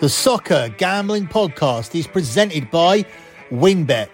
The 0.00 0.08
Soccer 0.08 0.72
Gambling 0.78 1.26
Podcast 1.26 1.92
is 1.98 2.06
presented 2.06 2.70
by 2.70 3.04
WynnBET. 3.50 4.08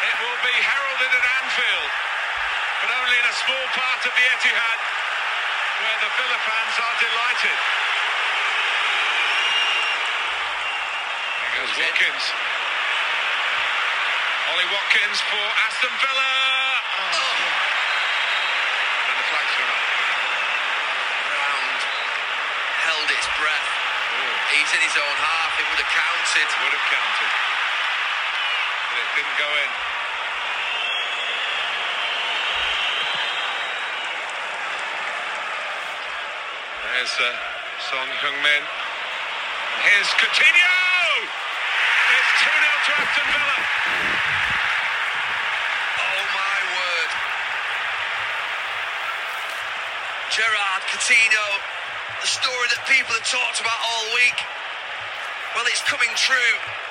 It 0.06 0.16
will 0.22 0.40
be 0.46 0.54
heralded 0.62 1.10
at 1.10 1.26
Anfield, 1.42 1.92
but 2.86 2.90
only 3.02 3.18
in 3.18 3.26
a 3.26 3.36
small 3.50 3.66
part 3.74 4.02
of 4.06 4.14
the 4.14 4.26
Etihad 4.38 4.80
where 5.82 6.00
the 6.06 6.12
Villa 6.22 6.40
fans 6.46 6.76
are 6.78 6.98
delighted. 7.02 7.60
There 11.40 11.54
goes 11.66 11.69
Watkins. 11.80 12.26
Ollie 14.52 14.68
Watkins 14.68 15.20
for 15.32 15.46
Aston 15.64 15.96
Villa. 16.04 16.32
Oh. 17.00 17.24
And 19.08 19.16
the 19.16 19.26
flag's 19.32 19.56
gone 19.56 19.72
up. 19.72 19.84
round, 21.24 21.80
held 22.84 23.08
its 23.16 23.28
breath. 23.40 23.70
He's 24.52 24.72
in 24.76 24.82
his 24.84 24.98
own 25.00 25.18
half. 25.24 25.56
It 25.56 25.66
would 25.72 25.80
have 25.80 25.94
counted. 25.96 26.48
Would 26.68 26.76
have 26.76 26.88
counted. 26.92 27.32
But 28.92 28.98
it 29.00 29.10
didn't 29.16 29.38
go 29.40 29.48
in. 29.48 29.72
There's 36.92 37.16
uh, 37.24 37.32
Son 37.88 38.08
Heung-min. 38.20 38.64
Here's 39.80 40.12
Coutinho! 40.20 40.79
It's 42.90 42.98
2-0 42.98 42.98
to 42.98 43.02
Aston 43.06 43.28
Villa. 43.30 43.60
Oh 45.94 46.24
my 46.34 46.58
word. 46.74 47.12
Gerrard 50.34 50.84
Coutinho, 50.90 51.48
the 52.22 52.28
story 52.28 52.68
that 52.74 52.82
people 52.90 53.14
have 53.14 53.30
talked 53.30 53.62
about 53.62 53.78
all 53.78 54.06
week. 54.16 54.42
Well, 55.54 55.66
it's 55.68 55.84
coming 55.86 56.10
true. 56.16 56.89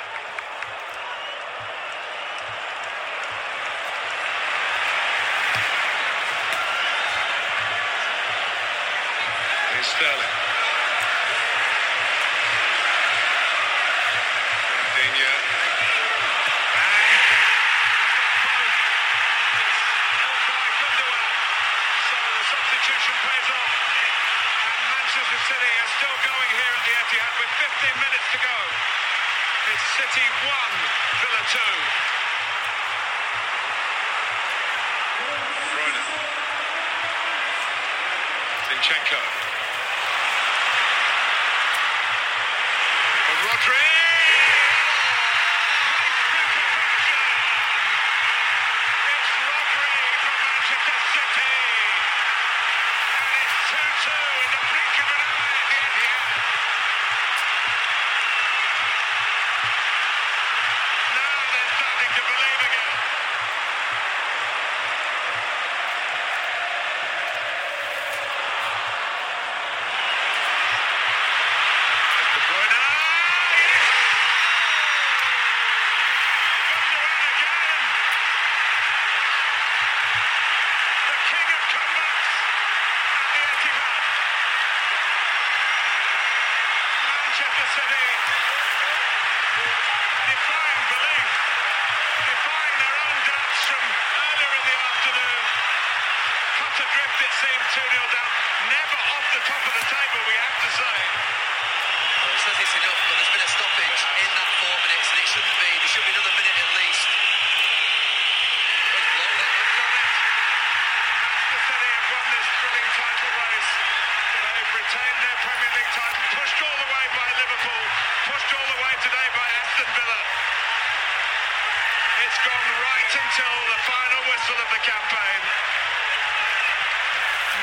The 124.79 124.87
campaign. 124.87 125.43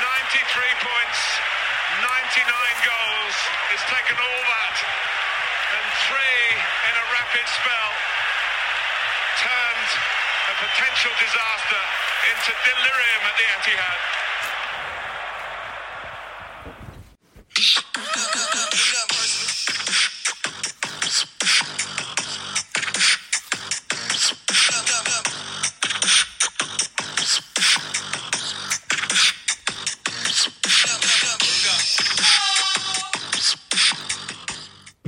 93 0.04 0.84
points, 0.84 1.20
99 2.04 2.44
goals. 2.84 3.36
It's 3.72 3.86
taken 3.88 4.16
all 4.20 4.42
that 4.52 4.76
and 4.76 5.86
three 6.08 6.44
in 6.60 6.94
a 7.00 7.06
rapid 7.16 7.46
spell 7.48 7.92
turned 9.40 9.90
a 10.52 10.54
potential 10.60 11.12
disaster 11.16 11.82
into 12.36 12.50
delirium 12.68 13.22
at 13.24 13.36
the 13.40 13.46
Etihad. 13.64 14.25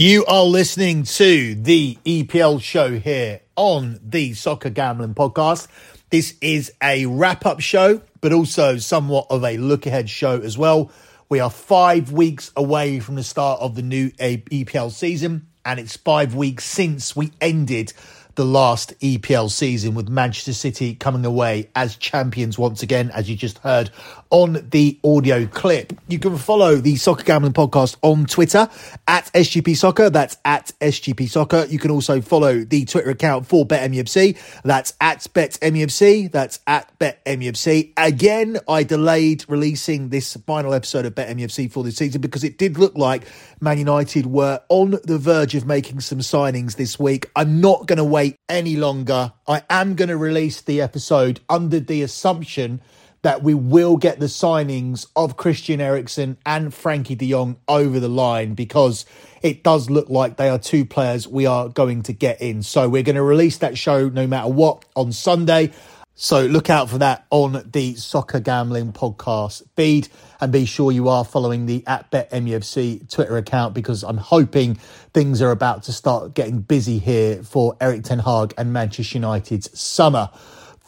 You 0.01 0.25
are 0.27 0.45
listening 0.45 1.03
to 1.03 1.57
the 1.57 1.99
EPL 2.05 2.63
show 2.63 3.01
here 3.01 3.41
on 3.57 3.99
the 4.01 4.33
Soccer 4.35 4.71
Gambling 4.71 5.15
Podcast. 5.15 5.67
This 6.11 6.37
is 6.41 6.73
a 6.81 7.07
wrap 7.07 7.45
up 7.45 7.59
show, 7.59 8.01
but 8.21 8.33
also 8.33 8.77
somewhat 8.77 9.27
of 9.29 9.43
a 9.43 9.57
look 9.57 9.87
ahead 9.87 10.09
show 10.09 10.41
as 10.41 10.57
well. 10.57 10.93
We 11.29 11.41
are 11.41 11.51
five 11.51 12.13
weeks 12.13 12.53
away 12.55 13.01
from 13.01 13.17
the 13.17 13.25
start 13.25 13.61
of 13.61 13.75
the 13.75 13.83
new 13.83 14.11
EPL 14.11 14.93
season, 14.93 15.49
and 15.65 15.81
it's 15.81 15.97
five 15.97 16.33
weeks 16.33 16.65
since 16.65 17.17
we 17.17 17.33
ended 17.41 17.93
the 18.37 18.45
last 18.45 18.97
EPL 19.01 19.51
season 19.51 19.97
with 19.97 20.09
Manchester 20.09 20.53
City 20.53 20.95
coming 20.95 21.25
away 21.25 21.71
as 21.75 21.97
champions 21.97 22.57
once 22.57 22.85
again, 22.85 23.11
as 23.13 23.29
you 23.29 23.35
just 23.35 23.59
heard 23.59 23.91
on 24.31 24.69
the 24.71 24.99
audio 25.05 25.47
clip. 25.47 25.93
You 26.09 26.19
can 26.19 26.37
follow 26.37 26.77
the 26.77 26.97
Soccer 26.97 27.25
Gambling 27.25 27.53
Podcast 27.53 27.97
on 28.03 28.27
Twitter 28.27 28.69
at 29.07 29.27
SGP 29.33 29.77
Soccer. 29.77 30.11
That's 30.11 30.37
at 30.45 30.73
SGP 30.81 31.29
Soccer. 31.29 31.67
You 31.69 31.79
can 31.79 31.91
also 31.91 32.21
follow 32.21 32.65
the 32.65 32.85
Twitter 32.85 33.11
account 33.11 33.47
for 33.47 33.67
BetMUFC. 33.67 34.63
That's 34.63 34.95
at 35.01 35.21
BetMUFC. 35.35 36.31
That's 36.31 36.61
at 36.67 36.97
BetMUFC. 36.99 37.93
Again, 37.97 38.59
I 38.69 38.83
delayed 38.83 39.45
releasing 39.49 40.09
this 40.11 40.35
final 40.47 40.75
episode 40.75 41.07
of 41.07 41.15
BetMUFC 41.15 41.71
for 41.71 41.83
this 41.85 41.97
season 41.97 42.21
because 42.21 42.45
it 42.45 42.59
did 42.59 42.79
look 42.79 42.97
like 42.97 43.25
Man 43.61 43.79
United 43.79 44.27
were 44.27 44.61
on 44.69 44.99
the 45.05 45.19
verge 45.19 45.55
of 45.55 45.67
making 45.67 46.01
some 46.01 46.19
signings 46.19 46.77
this 46.77 46.99
week. 46.99 47.31
I'm 47.35 47.61
not 47.61 47.87
going 47.87 47.97
to 47.97 48.05
wait 48.05 48.37
any 48.49 48.77
longer. 48.77 49.33
I 49.47 49.63
am 49.71 49.95
going 49.95 50.09
to 50.09 50.17
release 50.17 50.61
the 50.61 50.81
episode 50.81 51.41
under 51.49 51.81
the 51.81 52.03
assumption 52.03 52.81
that 53.29 53.43
we 53.43 53.53
will 53.53 53.99
get 53.99 54.19
the 54.19 54.25
signings 54.25 55.07
of 55.15 55.37
Christian 55.37 55.83
Eriksen 55.83 56.39
and 56.47 56.73
Frankie 56.73 57.15
de 57.15 57.29
Jong 57.29 57.59
over 57.69 58.01
the 58.01 58.09
line 58.09 58.55
because 58.55 59.05
it 59.43 59.63
does 59.63 59.91
look 59.91 60.09
like 60.09 60.39
they 60.39 60.49
are 60.49 60.59
two 60.59 60.87
players 60.87 61.29
we 61.29 61.45
are 61.45 61.69
going 61.69 62.03
to 62.05 62.15
get 62.15 62.41
in. 62.41 62.63
So 62.63 62.89
we're 62.89 63.03
going 63.03 63.17
to 63.17 63.23
release 63.23 63.59
that 63.59 63.77
show 63.77 64.09
no 64.09 64.27
matter 64.27 64.49
what 64.49 64.87
on 64.97 65.13
Sunday. 65.13 65.73
So 66.15 66.47
look 66.47 66.71
out 66.71 66.89
for 66.89 66.97
that 66.97 67.27
on 67.29 67.69
the 67.71 67.97
Soccer 67.97 68.41
Gambling 68.41 68.95
Podcast 68.95 69.63
feed 69.77 70.09
and 70.41 70.51
be 70.51 70.65
sure 70.65 70.91
you 70.91 71.11
are 71.11 71.23
following 71.23 71.67
the 71.67 71.87
at 71.87 72.11
BetMUFC 72.11 73.11
Twitter 73.11 73.37
account 73.37 73.75
because 73.75 74.05
I'm 74.05 74.17
hoping 74.17 74.77
things 75.13 75.43
are 75.43 75.51
about 75.51 75.83
to 75.83 75.93
start 75.93 76.33
getting 76.33 76.61
busy 76.61 76.99
here 76.99 77.43
for 77.43 77.77
Erik 77.79 78.05
Ten 78.05 78.21
Hag 78.21 78.55
and 78.57 78.73
Manchester 78.73 79.19
United's 79.19 79.79
summer. 79.79 80.31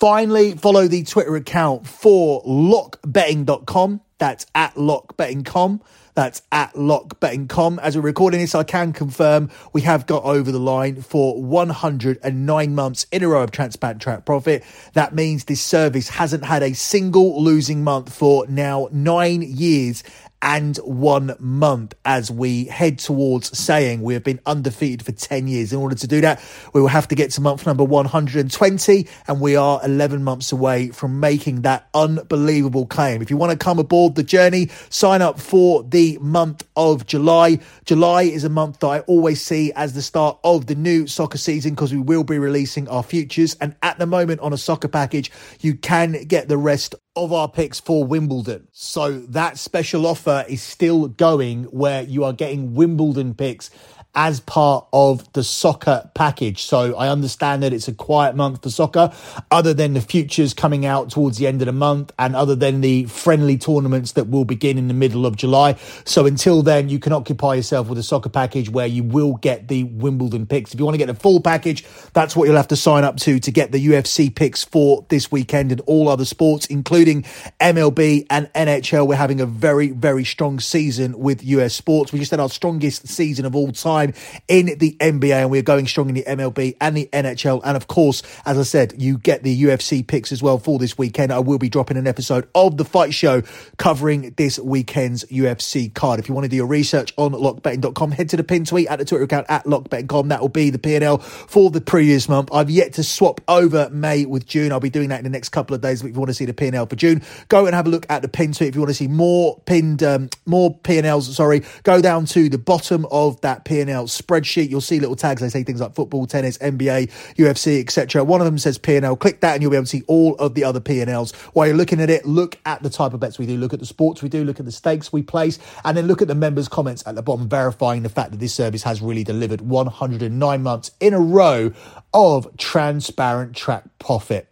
Finally, 0.01 0.53
follow 0.53 0.89
the 0.89 1.03
Twitter 1.05 1.37
account 1.37 1.87
for 1.87 2.43
lockbetting.com. 2.45 4.01
That's 4.17 4.47
at 4.55 4.75
lockbetting.com. 4.75 5.83
That's 6.15 6.41
at 6.51 6.73
lockbetting.com. 6.73 7.79
As 7.81 7.97
we're 7.97 8.03
recording 8.03 8.41
this, 8.41 8.55
I 8.55 8.63
can 8.63 8.95
confirm 8.95 9.51
we 9.75 9.83
have 9.83 10.07
got 10.07 10.25
over 10.25 10.51
the 10.51 10.59
line 10.59 11.03
for 11.03 11.43
109 11.43 12.75
months 12.75 13.07
in 13.13 13.23
a 13.23 13.29
row 13.29 13.43
of 13.43 13.51
transparent 13.51 14.01
track 14.01 14.25
profit. 14.25 14.65
That 14.95 15.15
means 15.15 15.45
this 15.45 15.61
service 15.61 16.09
hasn't 16.09 16.47
had 16.47 16.63
a 16.63 16.75
single 16.75 17.43
losing 17.43 17.85
month 17.85 18.11
for 18.11 18.47
now 18.49 18.89
nine 18.91 19.43
years 19.43 20.03
and 20.43 20.77
one 20.79 21.35
month 21.39 21.95
as 22.05 22.31
we 22.31 22.65
head 22.65 22.99
towards 22.99 23.57
saying 23.57 24.03
we 24.03 24.15
have 24.15 24.25
been 24.25 24.41
undefeated 24.47 25.05
for 25.05 25.13
10 25.13 25.49
years. 25.49 25.73
In 25.73 25.79
order 25.79 25.95
to 25.95 26.07
do 26.07 26.21
that, 26.23 26.43
we 26.73 26.81
will 26.81 26.89
have 26.89 27.09
to 27.09 27.15
get 27.15 27.31
to 27.33 27.41
month 27.41 27.67
number 27.67 27.85
120, 27.85 29.09
and 29.27 29.41
we 29.41 29.57
are 29.57 29.81
11 29.85 30.25
months 30.25 30.53
away 30.53 30.89
from 30.89 31.21
making 31.21 31.63
that 31.63 31.89
unbelievable 31.95 32.87
claim. 32.87 33.23
If 33.23 33.31
you 33.31 33.37
want 33.37 33.53
to 33.53 33.59
come 33.59 33.79
aboard 33.79 34.15
the 34.15 34.23
journey, 34.23 34.71
sign 34.89 35.23
up 35.23 35.39
for 35.39 35.83
the 35.83 36.19
month 36.21 36.67
of 36.77 37.07
July. 37.07 37.59
July 37.85 38.23
is 38.23 38.45
a 38.45 38.49
month 38.49 38.81
that 38.81 38.87
I 38.87 39.01
always 39.01 39.43
see 39.43 39.73
as 39.73 39.93
the 39.93 40.03
start 40.03 40.39
of 40.45 40.67
the 40.67 40.75
new 40.75 41.07
soccer 41.07 41.39
season 41.39 41.75
because 41.75 41.93
we 41.93 42.01
will 42.01 42.25
be 42.25 42.39
releasing 42.39 42.89
our 42.89 43.03
futures. 43.03 43.57
And 43.61 43.75
at 43.83 43.99
the 43.99 44.07
moment, 44.07 44.41
on 44.41 44.53
a 44.53 44.59
soccer 44.59 44.89
package, 44.89 45.31
you 45.61 45.75
can 45.75 46.25
get 46.25 46.49
the 46.49 46.57
rest 46.57 46.95
of 47.17 47.33
our 47.33 47.49
picks 47.49 47.81
for 47.81 48.05
Wimbledon. 48.05 48.69
So 48.73 49.19
that 49.21 49.59
special 49.59 50.07
offer 50.07 50.45
is 50.49 50.63
still 50.63 51.09
going 51.09 51.65
where 51.65 52.03
you 52.03 52.25
are 52.25 52.33
getting 52.33 52.75
Wimbledon 52.75 53.35
picks 53.35 53.71
as 54.15 54.41
part 54.41 54.87
of 54.93 55.33
the 55.35 55.45
soccer 55.45 56.11
package. 56.15 56.63
So 56.63 56.97
I 56.97 57.09
understand 57.09 57.63
that 57.63 57.73
it's 57.73 57.87
a 57.87 57.95
quiet 57.95 58.35
month 58.35 58.63
for 58.63 58.71
soccer, 58.71 59.13
other 59.51 59.73
than 59.73 59.95
the 59.95 60.01
futures 60.01 60.53
coming 60.53 60.85
out 60.85 61.11
towards 61.11 61.39
the 61.39 61.47
end 61.47 61.63
of 61.63 61.67
the 61.67 61.73
month 61.73 62.13
and 62.19 62.35
other 62.35 62.57
than 62.57 62.81
the 62.81 63.05
friendly 63.05 63.57
tournaments 63.57 64.13
that 64.13 64.29
will 64.29 64.45
begin 64.45 64.79
in 64.79 64.89
the 64.89 64.95
middle 64.95 65.27
of 65.27 65.37
July. 65.37 65.75
So 66.05 66.27
until 66.27 66.63
then, 66.63 66.89
you 66.89 66.99
can 66.99 67.13
occupy 67.13 67.55
yourself 67.55 67.89
with 67.89 67.99
a 67.99 68.03
soccer 68.03 68.29
package 68.29 68.69
where 68.69 68.87
you 68.87 69.05
will 69.05 69.35
get 69.35 69.69
the 69.69 69.85
Wimbledon 69.85 70.47
picks. 70.47 70.75
If 70.75 70.81
you 70.81 70.85
want 70.85 70.95
to 70.95 70.99
get 70.99 71.07
the 71.07 71.15
full 71.15 71.41
package, 71.41 71.85
that's 72.13 72.35
what 72.35 72.47
you'll 72.47 72.57
have 72.57 72.69
to 72.69 72.77
sign 72.77 73.05
up 73.05 73.17
to 73.19 73.39
to 73.39 73.51
get 73.53 73.71
the 73.71 73.87
UFC 73.87 74.35
picks 74.35 74.65
for 74.65 75.07
this 75.09 75.31
weekend 75.31 75.71
and 75.71 75.81
all 75.83 76.09
other 76.09 76.25
sports, 76.25 76.67
including 76.67 77.23
MLB 77.61 78.27
and 78.29 78.53
NHL. 78.55 79.07
We're 79.07 79.15
having 79.15 79.41
a 79.41 79.47
very, 79.47 79.91
very 79.91 80.25
strong 80.25 80.59
season 80.59 81.17
with 81.19 81.45
US 81.45 81.75
sports. 81.75 82.13
We 82.13 82.19
just 82.19 82.33
had 82.33 82.41
our 82.41 82.49
strongest 82.49 83.07
season 83.07 83.45
of 83.45 83.55
all 83.55 83.71
time 83.71 84.00
time 84.01 84.15
in 84.49 84.79
the 84.79 84.97
NBA, 85.01 85.33
and 85.33 85.51
we're 85.51 85.63
going 85.63 85.87
strong 85.87 86.09
in 86.09 86.15
the 86.15 86.25
MLB 86.25 86.77
and 86.81 86.97
the 86.97 87.09
NHL. 87.13 87.61
And 87.65 87.77
of 87.77 87.89
course, 87.89 88.23
as 88.47 88.59
I 88.59 88.63
said, 88.63 88.95
you 89.01 89.19
get 89.19 89.43
the 89.43 89.63
UFC 89.63 90.07
picks 90.07 90.33
as 90.33 90.43
well 90.43 90.59
for 90.59 90.79
this 90.79 90.97
weekend. 90.97 91.33
I 91.33 91.39
will 91.39 91.59
be 91.59 91.69
dropping 91.69 91.97
an 91.97 92.07
episode 92.07 92.49
of 92.55 92.77
the 92.77 92.85
Fight 92.85 93.15
Show 93.15 93.43
covering 93.77 94.35
this 94.37 94.59
weekend's 94.59 95.25
UFC 95.27 95.93
card. 95.93 96.21
If 96.21 96.29
you 96.29 96.35
want 96.35 96.45
to 96.45 96.49
do 96.49 96.57
your 96.57 96.67
research 96.67 97.13
on 97.17 97.33
lockbetting.com, 97.33 98.13
head 98.13 98.29
to 98.31 98.37
the 98.37 98.45
pin 98.45 98.65
tweet 98.65 98.89
at 98.89 98.99
the 98.99 99.05
Twitter 99.05 99.25
account 99.25 99.47
at 99.49 99.65
lockbetting.com. 99.65 100.29
That 100.29 100.41
will 100.41 100.49
be 100.49 100.71
the 100.71 100.79
P&L 100.79 101.19
for 101.19 101.71
the 101.71 101.81
previous 101.81 102.29
month. 102.29 102.51
I've 102.53 102.71
yet 102.71 102.95
to 102.95 103.05
swap 103.05 103.41
over 103.49 103.89
May 103.91 104.25
with 104.25 104.47
June. 104.47 104.73
I'll 104.73 104.81
be 104.81 104.91
doing 104.91 105.09
that 105.11 105.19
in 105.19 105.25
the 105.25 105.31
next 105.31 105.51
couple 105.51 105.75
of 105.75 105.81
days. 105.81 106.03
But 106.03 106.09
if 106.09 106.15
you 106.15 106.21
want 106.21 106.31
to 106.31 106.35
see 106.35 106.45
the 106.45 106.55
P&L 106.55 106.87
for 106.87 106.97
June, 106.97 107.23
go 107.49 107.67
and 107.67 107.75
have 107.75 107.87
a 107.87 107.91
look 107.91 108.07
at 108.09 108.23
the 108.23 108.29
pin 108.29 108.53
tweet. 108.53 108.71
If 108.71 108.75
you 108.75 108.81
want 108.81 108.91
to 108.91 108.95
see 108.95 109.09
more 109.09 109.61
pinned, 109.67 110.03
um, 110.03 110.31
more 110.47 110.75
P&Ls, 110.79 111.35
sorry, 111.35 111.63
go 111.83 112.01
down 112.01 112.25
to 112.27 112.49
the 112.49 112.59
bottom 112.59 113.07
of 113.11 113.41
that 113.43 113.65
P&L 113.65 113.90
Spreadsheet. 114.05 114.71
You'll 114.71 114.81
see 114.81 115.01
little 115.01 115.17
tags. 115.17 115.41
They 115.41 115.49
say 115.49 115.63
things 115.63 115.81
like 115.81 115.95
football, 115.95 116.27
tennis, 116.27 116.59
NBA, 116.59 117.11
UFC, 117.37 117.81
etc. 117.81 118.25
One 118.25 118.41
of 118.41 118.45
them 118.45 118.59
says 118.59 118.79
P&L. 118.79 119.17
Click 119.17 119.41
that 119.41 119.55
and 119.55 119.63
you'll 119.63 119.71
be 119.71 119.77
able 119.77 119.85
to 119.85 119.91
see 119.91 120.03
all 120.07 120.35
of 120.37 120.55
the 120.55 120.65
other 120.65 120.81
P&Ls. 120.81 121.33
While 121.53 121.69
you're 121.69 121.77
looking 121.77 122.01
at 122.01 122.11
it, 122.11 122.27
look 122.27 122.59
at 122.67 122.83
the 122.83 122.91
type 122.91 123.15
of 123.15 123.21
bets 123.21 123.39
we 123.39 123.47
do. 123.47 123.57
Look 123.57 123.73
at 123.73 123.81
the 123.81 123.87
sports 123.87 124.23
we 124.23 124.29
do. 124.29 124.45
Look 124.45 124.61
at 124.61 124.67
the 124.67 124.73
stakes 124.73 125.13
we 125.13 125.23
place. 125.23 125.59
And 125.85 125.97
then 125.97 126.07
look 126.07 126.21
at 126.23 126.29
the 126.29 126.35
members' 126.35 126.69
comments 126.69 127.03
at 127.07 127.15
the 127.15 127.23
bottom, 127.23 127.49
verifying 127.49 128.03
the 128.03 128.09
fact 128.09 128.33
that 128.33 128.41
this 128.41 128.55
service 128.55 128.83
has 128.83 129.01
really 129.01 129.25
delivered 129.25 129.63
109 129.63 130.63
months 130.63 130.91
in 131.01 131.15
a 131.15 131.21
row 131.21 131.73
of 132.13 132.57
transparent 132.57 133.57
track 133.57 133.85
profit. 133.99 134.50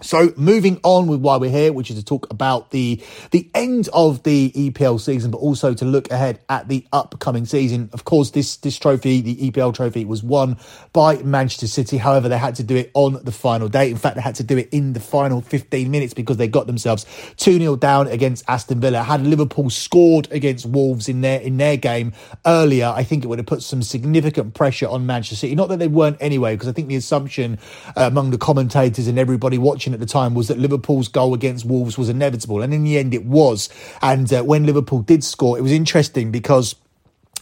So 0.00 0.32
moving 0.36 0.78
on 0.84 1.08
with 1.08 1.20
why 1.20 1.36
we're 1.38 1.50
here, 1.50 1.72
which 1.72 1.90
is 1.90 1.96
to 1.96 2.04
talk 2.04 2.30
about 2.30 2.70
the 2.70 3.02
the 3.32 3.50
end 3.54 3.88
of 3.92 4.22
the 4.22 4.52
EPL 4.54 5.00
season, 5.00 5.30
but 5.30 5.38
also 5.38 5.74
to 5.74 5.84
look 5.84 6.10
ahead 6.10 6.40
at 6.48 6.68
the 6.68 6.86
upcoming 6.92 7.46
season. 7.46 7.90
Of 7.92 8.04
course, 8.04 8.30
this 8.30 8.56
this 8.58 8.78
trophy, 8.78 9.20
the 9.20 9.50
EPL 9.50 9.74
trophy, 9.74 10.04
was 10.04 10.22
won 10.22 10.56
by 10.92 11.16
Manchester 11.22 11.66
City. 11.66 11.96
However, 11.96 12.28
they 12.28 12.38
had 12.38 12.54
to 12.56 12.62
do 12.62 12.76
it 12.76 12.92
on 12.94 13.18
the 13.24 13.32
final 13.32 13.68
day. 13.68 13.90
In 13.90 13.96
fact, 13.96 14.14
they 14.14 14.22
had 14.22 14.36
to 14.36 14.44
do 14.44 14.56
it 14.56 14.68
in 14.70 14.92
the 14.92 15.00
final 15.00 15.40
15 15.40 15.90
minutes 15.90 16.14
because 16.14 16.36
they 16.36 16.46
got 16.46 16.66
themselves 16.66 17.04
2-0 17.36 17.80
down 17.80 18.06
against 18.06 18.44
Aston 18.48 18.80
Villa. 18.80 19.02
Had 19.02 19.26
Liverpool 19.26 19.68
scored 19.68 20.28
against 20.30 20.64
Wolves 20.64 21.08
in 21.08 21.22
their 21.22 21.40
in 21.40 21.56
their 21.56 21.76
game 21.76 22.12
earlier, 22.46 22.92
I 22.94 23.02
think 23.02 23.24
it 23.24 23.26
would 23.26 23.38
have 23.38 23.46
put 23.46 23.62
some 23.62 23.82
significant 23.82 24.54
pressure 24.54 24.86
on 24.86 25.06
Manchester 25.06 25.36
City. 25.36 25.56
Not 25.56 25.68
that 25.70 25.78
they 25.78 25.88
weren't 25.88 26.18
anyway, 26.20 26.54
because 26.54 26.68
I 26.68 26.72
think 26.72 26.88
the 26.88 26.96
assumption 26.96 27.58
uh, 27.96 28.02
among 28.02 28.30
the 28.30 28.38
commentators 28.38 29.08
and 29.08 29.18
everybody 29.18 29.58
watching 29.58 29.87
at 29.94 30.00
the 30.00 30.06
time 30.06 30.34
was 30.34 30.48
that 30.48 30.58
Liverpool's 30.58 31.08
goal 31.08 31.34
against 31.34 31.64
Wolves 31.64 31.98
was 31.98 32.08
inevitable. 32.08 32.62
And 32.62 32.72
in 32.72 32.84
the 32.84 32.98
end, 32.98 33.14
it 33.14 33.24
was. 33.24 33.68
And 34.02 34.32
uh, 34.32 34.42
when 34.42 34.66
Liverpool 34.66 35.00
did 35.00 35.24
score, 35.24 35.58
it 35.58 35.62
was 35.62 35.72
interesting 35.72 36.30
because 36.30 36.74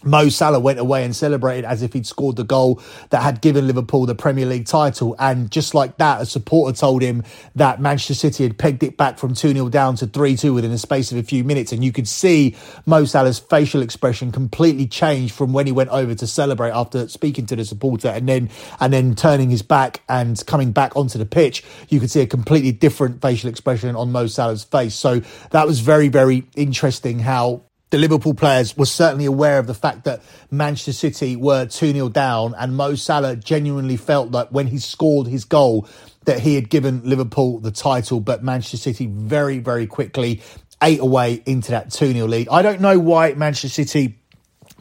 Mo 0.04 0.28
Salah 0.28 0.60
went 0.60 0.78
away 0.78 1.04
and 1.04 1.14
celebrated 1.14 1.64
as 1.64 1.82
if 1.82 1.92
he'd 1.92 2.06
scored 2.06 2.36
the 2.36 2.44
goal 2.44 2.80
that 3.10 3.22
had 3.22 3.40
given 3.40 3.66
Liverpool 3.66 4.06
the 4.06 4.14
Premier 4.14 4.46
League 4.46 4.66
title. 4.66 5.16
And 5.18 5.50
just 5.50 5.74
like 5.74 5.96
that, 5.98 6.20
a 6.20 6.26
supporter 6.26 6.76
told 6.76 7.02
him 7.02 7.22
that 7.54 7.80
Manchester 7.80 8.14
City 8.14 8.44
had 8.44 8.58
pegged 8.58 8.82
it 8.82 8.96
back 8.96 9.18
from 9.18 9.34
2 9.34 9.52
0 9.52 9.68
down 9.68 9.96
to 9.96 10.06
3 10.06 10.36
2 10.36 10.54
within 10.54 10.70
the 10.70 10.78
space 10.78 11.10
of 11.12 11.18
a 11.18 11.22
few 11.22 11.44
minutes. 11.44 11.72
And 11.72 11.82
you 11.82 11.92
could 11.92 12.08
see 12.08 12.56
Mo 12.84 13.04
Salah's 13.04 13.38
facial 13.38 13.82
expression 13.82 14.32
completely 14.32 14.86
change 14.86 15.32
from 15.32 15.52
when 15.52 15.66
he 15.66 15.72
went 15.72 15.90
over 15.90 16.14
to 16.14 16.26
celebrate 16.26 16.70
after 16.70 17.08
speaking 17.08 17.46
to 17.46 17.56
the 17.56 17.64
supporter 17.64 18.08
and 18.08 18.28
then 18.28 18.50
and 18.80 18.92
then 18.92 19.14
turning 19.14 19.50
his 19.50 19.62
back 19.62 20.02
and 20.08 20.44
coming 20.46 20.72
back 20.72 20.96
onto 20.96 21.18
the 21.18 21.26
pitch. 21.26 21.64
You 21.88 22.00
could 22.00 22.10
see 22.10 22.20
a 22.20 22.26
completely 22.26 22.72
different 22.72 23.22
facial 23.22 23.48
expression 23.50 23.96
on 23.96 24.12
Mo 24.12 24.26
Salah's 24.26 24.64
face. 24.64 24.94
So 24.94 25.20
that 25.50 25.66
was 25.66 25.80
very, 25.80 26.08
very 26.08 26.46
interesting 26.54 27.20
how 27.20 27.62
the 27.90 27.98
Liverpool 27.98 28.34
players 28.34 28.76
were 28.76 28.86
certainly 28.86 29.26
aware 29.26 29.58
of 29.58 29.66
the 29.66 29.74
fact 29.74 30.04
that 30.04 30.22
Manchester 30.50 30.92
City 30.92 31.36
were 31.36 31.66
2 31.66 31.92
0 31.92 32.08
down, 32.08 32.54
and 32.58 32.76
Mo 32.76 32.94
Salah 32.94 33.36
genuinely 33.36 33.96
felt 33.96 34.32
that 34.32 34.52
when 34.52 34.66
he 34.66 34.78
scored 34.78 35.28
his 35.28 35.44
goal, 35.44 35.88
that 36.24 36.40
he 36.40 36.56
had 36.56 36.68
given 36.68 37.02
Liverpool 37.04 37.60
the 37.60 37.70
title, 37.70 38.20
but 38.20 38.42
Manchester 38.42 38.76
City 38.76 39.06
very, 39.06 39.58
very 39.58 39.86
quickly 39.86 40.42
ate 40.82 41.00
away 41.00 41.42
into 41.46 41.70
that 41.70 41.92
2 41.92 42.12
0 42.12 42.26
lead. 42.26 42.48
I 42.48 42.62
don't 42.62 42.80
know 42.80 42.98
why 42.98 43.32
Manchester 43.34 43.68
City 43.68 44.18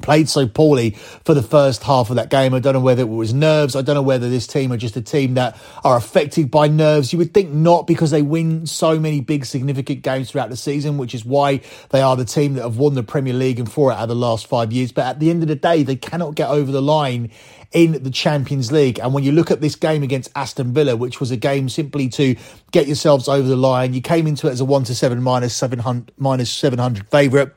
played 0.02 0.30
so 0.30 0.48
poorly 0.48 0.92
for 1.24 1.34
the 1.34 1.42
first 1.42 1.84
half 1.84 2.10
of 2.10 2.18
that 2.18 2.30
game. 2.30 2.54
I 2.54 2.60
don't 2.60 2.74
know 2.74 2.80
whether 2.80 3.02
it 3.02 3.10
was 3.10 3.34
nerves. 3.34 3.76
I 3.76 3.82
don't 3.82 3.96
know 3.96 4.02
whether 4.02 4.30
this 4.30 4.48
team 4.48 4.72
are 4.72 4.78
just 4.78 4.96
a 4.98 5.02
team 5.02 5.36
that 5.36 5.58
are 5.84 5.98
affected 5.98 6.52
by 6.52 6.68
nerves. 6.68 7.14
You 7.14 7.20
would 7.20 7.34
think 7.34 7.52
not 7.52 7.88
because 7.88 8.12
they 8.12 8.22
win 8.22 8.66
so 8.66 9.00
many 9.00 9.22
big 9.22 9.46
significant 9.46 10.02
games 10.02 10.32
throughout 10.32 10.50
the 10.50 10.58
season, 10.58 10.98
which 10.98 11.16
is 11.16 11.26
why 11.26 11.62
they 11.90 12.02
are 12.02 12.16
the 12.16 12.26
team 12.26 12.56
that 12.56 12.64
have 12.64 12.78
won 12.78 12.94
the 12.94 13.04
Premier 13.04 13.34
League 13.34 13.60
and 13.60 13.72
four 13.72 13.92
out 13.92 14.00
of 14.00 14.10
the 14.10 14.16
last 14.16 14.48
five 14.48 14.72
years. 14.72 14.92
But 14.92 15.06
at 15.06 15.20
the 15.20 15.30
end 15.30 15.42
of 15.42 15.48
the 15.48 15.56
day, 15.56 15.84
they 15.84 15.96
cannot 15.96 16.36
get 16.36 16.50
over 16.50 16.72
the 16.72 16.82
line 16.82 17.32
in 17.72 18.04
the 18.04 18.12
Champions 18.12 18.72
League. 18.72 19.00
And 19.00 19.14
when 19.14 19.24
you 19.24 19.32
look 19.32 19.52
at 19.52 19.62
this 19.62 19.76
game 19.76 20.04
against 20.04 20.32
Aston 20.36 20.74
Villa, 20.74 20.96
which 20.96 21.20
was 21.20 21.32
a 21.32 21.38
game 21.38 21.68
simply 21.68 22.10
to 22.10 22.36
get 22.72 22.88
yourselves 22.88 23.28
over 23.28 23.48
the 23.48 23.56
line, 23.56 23.94
you 23.94 24.02
came 24.02 24.28
into 24.28 24.48
it 24.48 24.52
as 24.52 24.62
a 24.62 24.66
one 24.66 24.84
to 24.86 24.96
seven 24.96 25.22
minus 25.22 25.56
seven 25.56 25.80
hundred 25.80 26.12
minus 26.18 26.52
seven 26.52 26.80
hundred 26.80 27.10
favourite 27.10 27.52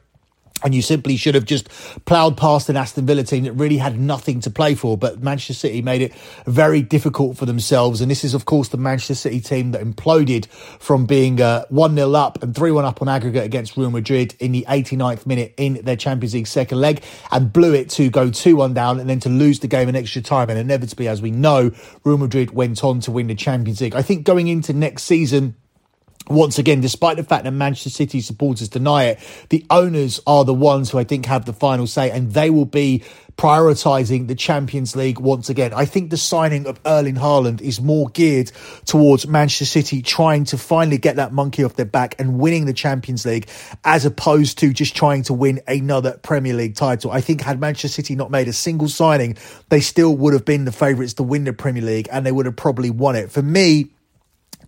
and 0.62 0.74
you 0.74 0.82
simply 0.82 1.16
should 1.16 1.34
have 1.34 1.44
just 1.44 1.68
ploughed 2.04 2.36
past 2.36 2.68
an 2.68 2.76
Aston 2.76 3.06
Villa 3.06 3.22
team 3.22 3.44
that 3.44 3.52
really 3.52 3.78
had 3.78 3.98
nothing 3.98 4.40
to 4.40 4.50
play 4.50 4.74
for. 4.74 4.96
But 4.96 5.22
Manchester 5.22 5.54
City 5.54 5.82
made 5.82 6.02
it 6.02 6.14
very 6.46 6.82
difficult 6.82 7.36
for 7.36 7.46
themselves. 7.46 8.00
And 8.00 8.10
this 8.10 8.24
is, 8.24 8.34
of 8.34 8.44
course, 8.44 8.68
the 8.68 8.76
Manchester 8.76 9.14
City 9.14 9.40
team 9.40 9.72
that 9.72 9.82
imploded 9.82 10.46
from 10.80 11.06
being 11.06 11.40
uh, 11.40 11.64
1 11.68 11.94
0 11.94 12.12
up 12.14 12.42
and 12.42 12.54
3 12.54 12.72
1 12.72 12.84
up 12.84 13.02
on 13.02 13.08
aggregate 13.08 13.44
against 13.44 13.76
Real 13.76 13.90
Madrid 13.90 14.34
in 14.40 14.52
the 14.52 14.64
89th 14.68 15.26
minute 15.26 15.54
in 15.56 15.74
their 15.84 15.96
Champions 15.96 16.34
League 16.34 16.46
second 16.46 16.80
leg 16.80 17.02
and 17.30 17.52
blew 17.52 17.74
it 17.74 17.90
to 17.90 18.10
go 18.10 18.30
2 18.30 18.56
1 18.56 18.74
down 18.74 19.00
and 19.00 19.08
then 19.08 19.20
to 19.20 19.28
lose 19.28 19.60
the 19.60 19.68
game 19.68 19.88
in 19.88 19.96
extra 19.96 20.22
time. 20.22 20.50
And 20.50 20.58
inevitably, 20.58 21.08
as 21.08 21.22
we 21.22 21.30
know, 21.30 21.70
Real 22.04 22.18
Madrid 22.18 22.50
went 22.50 22.82
on 22.82 23.00
to 23.00 23.10
win 23.10 23.28
the 23.28 23.34
Champions 23.34 23.80
League. 23.80 23.94
I 23.94 24.02
think 24.02 24.24
going 24.24 24.48
into 24.48 24.72
next 24.72 25.04
season, 25.04 25.54
once 26.28 26.58
again, 26.58 26.80
despite 26.80 27.16
the 27.16 27.24
fact 27.24 27.44
that 27.44 27.52
Manchester 27.52 27.90
City 27.90 28.20
supporters 28.20 28.68
deny 28.68 29.04
it, 29.04 29.20
the 29.48 29.64
owners 29.70 30.20
are 30.26 30.44
the 30.44 30.54
ones 30.54 30.90
who 30.90 30.98
I 30.98 31.04
think 31.04 31.26
have 31.26 31.44
the 31.44 31.52
final 31.52 31.86
say, 31.86 32.10
and 32.10 32.32
they 32.32 32.50
will 32.50 32.66
be 32.66 33.02
prioritising 33.38 34.26
the 34.26 34.34
Champions 34.34 34.96
League 34.96 35.20
once 35.20 35.48
again. 35.48 35.72
I 35.72 35.84
think 35.84 36.10
the 36.10 36.16
signing 36.16 36.66
of 36.66 36.80
Erling 36.84 37.14
Haaland 37.14 37.60
is 37.60 37.80
more 37.80 38.08
geared 38.08 38.50
towards 38.84 39.28
Manchester 39.28 39.64
City 39.64 40.02
trying 40.02 40.42
to 40.46 40.58
finally 40.58 40.98
get 40.98 41.16
that 41.16 41.32
monkey 41.32 41.62
off 41.62 41.76
their 41.76 41.86
back 41.86 42.16
and 42.18 42.40
winning 42.40 42.66
the 42.66 42.72
Champions 42.72 43.24
League 43.24 43.48
as 43.84 44.04
opposed 44.04 44.58
to 44.58 44.72
just 44.72 44.96
trying 44.96 45.22
to 45.22 45.34
win 45.34 45.60
another 45.68 46.18
Premier 46.18 46.52
League 46.52 46.74
title. 46.74 47.12
I 47.12 47.20
think 47.20 47.40
had 47.40 47.60
Manchester 47.60 47.88
City 47.88 48.16
not 48.16 48.32
made 48.32 48.48
a 48.48 48.52
single 48.52 48.88
signing, 48.88 49.36
they 49.68 49.80
still 49.80 50.16
would 50.16 50.32
have 50.32 50.44
been 50.44 50.64
the 50.64 50.72
favourites 50.72 51.14
to 51.14 51.22
win 51.22 51.44
the 51.44 51.52
Premier 51.52 51.84
League 51.84 52.08
and 52.10 52.26
they 52.26 52.32
would 52.32 52.46
have 52.46 52.56
probably 52.56 52.90
won 52.90 53.14
it. 53.14 53.30
For 53.30 53.40
me, 53.40 53.90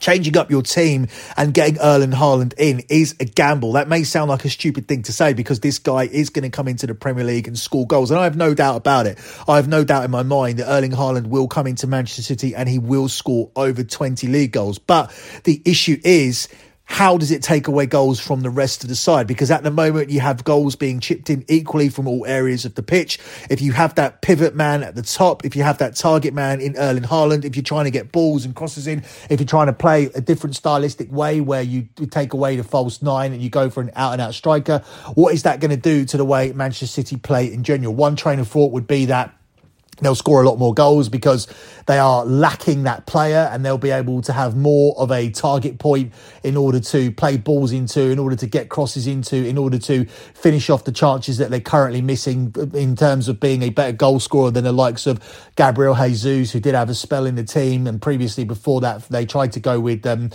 changing 0.01 0.37
up 0.37 0.51
your 0.51 0.63
team 0.63 1.07
and 1.37 1.55
getting 1.55 1.79
Erling 1.79 2.11
Haaland 2.11 2.55
in 2.59 2.83
is 2.89 3.15
a 3.21 3.25
gamble. 3.25 3.73
That 3.73 3.89
may 3.89 4.03
sound 4.03 4.31
like 4.31 4.45
a 4.45 4.51
stupid 4.51 4.89
thing 4.89 5.03
to 5.05 5.13
say 5.13 5.33
because 5.33 5.61
this 5.61 5.79
guy 5.79 6.05
is 6.05 6.31
going 6.31 6.43
to 6.43 6.51
come 6.51 6.67
into 6.67 6.87
the 6.87 6.95
Premier 6.95 7.25
League 7.25 7.47
and 7.47 7.59
score 7.59 7.87
goals. 7.87 8.11
And 8.11 8.19
I 8.19 8.25
have 8.25 8.37
no 8.37 8.55
doubt 8.55 8.77
about 8.77 9.07
it. 9.07 9.19
I 9.47 9.57
have 9.57 9.69
no 9.69 9.85
doubt 9.85 10.05
in 10.05 10.11
my 10.11 10.23
mind 10.23 10.59
that 10.59 10.69
Erling 10.69 10.93
Haaland 10.93 11.29
will 11.29 11.47
come 11.47 11.67
into 11.67 11.87
Manchester 11.87 12.23
City 12.23 12.55
and 12.55 12.69
he 12.69 12.79
will 12.79 13.09
score 13.09 13.51
over 13.55 13.85
20 13.85 14.27
league 14.27 14.53
goals. 14.53 14.79
But 14.79 15.13
the 15.45 15.63
issue 15.65 16.01
is, 16.03 16.49
how 16.91 17.17
does 17.17 17.31
it 17.31 17.41
take 17.41 17.69
away 17.69 17.87
goals 17.87 18.19
from 18.19 18.41
the 18.41 18.51
rest 18.51 18.83
of 18.83 18.89
the 18.89 18.97
side? 18.97 19.29
Because 19.29 19.51
at 19.53 19.63
the 19.63 19.71
moment, 19.71 20.11
you 20.11 20.19
have 20.19 20.43
goals 20.43 20.75
being 20.75 20.99
chipped 20.99 21.31
in 21.31 21.45
equally 21.47 21.89
from 21.89 22.09
all 22.09 22.27
areas 22.27 22.65
of 22.65 22.75
the 22.75 22.83
pitch. 22.83 23.21
If 23.49 23.63
you 23.63 23.71
have 23.73 23.95
that 23.95 24.23
pivot 24.23 24.57
man 24.57 24.83
at 24.83 24.97
the 24.97 25.03
top, 25.03 25.45
if 25.45 25.55
you 25.55 25.63
have 25.63 25.79
that 25.79 25.95
target 25.95 26.35
man 26.35 26.61
in 26.61 26.77
Erling 26.77 27.05
Haaland, 27.05 27.45
if 27.45 27.55
you're 27.55 27.63
trying 27.63 27.85
to 27.85 27.93
get 27.93 28.11
balls 28.11 28.45
and 28.45 28.57
crosses 28.57 28.89
in, 28.89 29.05
if 29.31 29.39
you're 29.39 29.47
trying 29.47 29.69
to 29.69 29.73
play 29.73 30.07
a 30.17 30.21
different 30.21 30.57
stylistic 30.57 31.13
way 31.13 31.41
where 31.41 31.63
you 31.63 31.89
take 32.11 32.33
away 32.33 32.57
the 32.57 32.65
false 32.65 33.01
nine 33.01 33.33
and 33.33 33.41
you 33.41 33.51
go 33.51 33.71
for 33.71 33.81
an 33.81 33.93
out 33.95 34.13
and 34.13 34.21
out 34.21 34.35
striker, 34.35 34.81
what 35.15 35.33
is 35.33 35.45
that 35.45 35.61
going 35.61 35.71
to 35.71 35.77
do 35.77 36.05
to 36.07 36.17
the 36.17 36.25
way 36.25 36.53
Manchester 36.53 36.87
City 36.87 37.17
play 37.17 37.53
in 37.53 37.63
general? 37.63 37.95
One 37.95 38.17
train 38.17 38.41
of 38.41 38.49
thought 38.49 38.73
would 38.73 38.89
be 38.89 39.05
that 39.07 39.33
they'll 40.01 40.15
score 40.15 40.43
a 40.43 40.49
lot 40.49 40.59
more 40.59 40.75
goals 40.75 41.09
because 41.09 41.47
they 41.87 41.99
are 41.99 42.25
lacking 42.25 42.85
that 42.85 43.07
player 43.07 43.49
and 43.53 43.65
they'll 43.65 43.79
be 43.79 43.91
able 43.91 44.23
to 44.23 44.33
have 44.33 44.57
more 44.57 44.95
of 44.99 45.11
a 45.11 45.31
target 45.31 45.79
point 45.79 46.13
in 46.43 46.57
order 46.57 46.81
to 46.81 47.11
play 47.13 47.37
balls 47.37 47.73
into, 47.73 48.01
in 48.01 48.19
order 48.19 48.37
to 48.37 48.47
get 48.47 48.69
crosses 48.69 49.07
into, 49.07 49.37
in 49.37 49.59
order 49.59 49.79
to 49.79 50.05
finish 50.05 50.71
off 50.71 50.85
the 50.85 50.93
chances 50.93 51.39
that 51.39 51.51
they're 51.51 51.61
currently 51.61 52.01
missing 52.01 52.55
in 52.75 52.97
terms 52.97 53.29
of 53.29 53.41
being 53.41 53.63
a 53.63 53.71
better 53.71 53.93
goal 53.93 54.21
scorer 54.21 54.51
than 54.51 54.65
the 54.65 54.73
likes 54.73 55.07
of 55.07 55.21
Gabriel 55.57 55.95
Jesus, 55.95 56.53
who 56.53 56.61
did 56.61 56.75
have 56.75 56.89
a 56.89 56.95
spell 56.95 57.27
in 57.27 57.35
the 57.35 57.45
team. 57.45 57.87
And 57.87 58.01
previously, 58.01 58.45
before 58.45 58.81
that, 58.83 59.09
they 59.09 59.27
tried 59.27 59.53
to 59.53 59.61
go 59.61 59.81
with 59.81 60.07
um, 60.07 60.31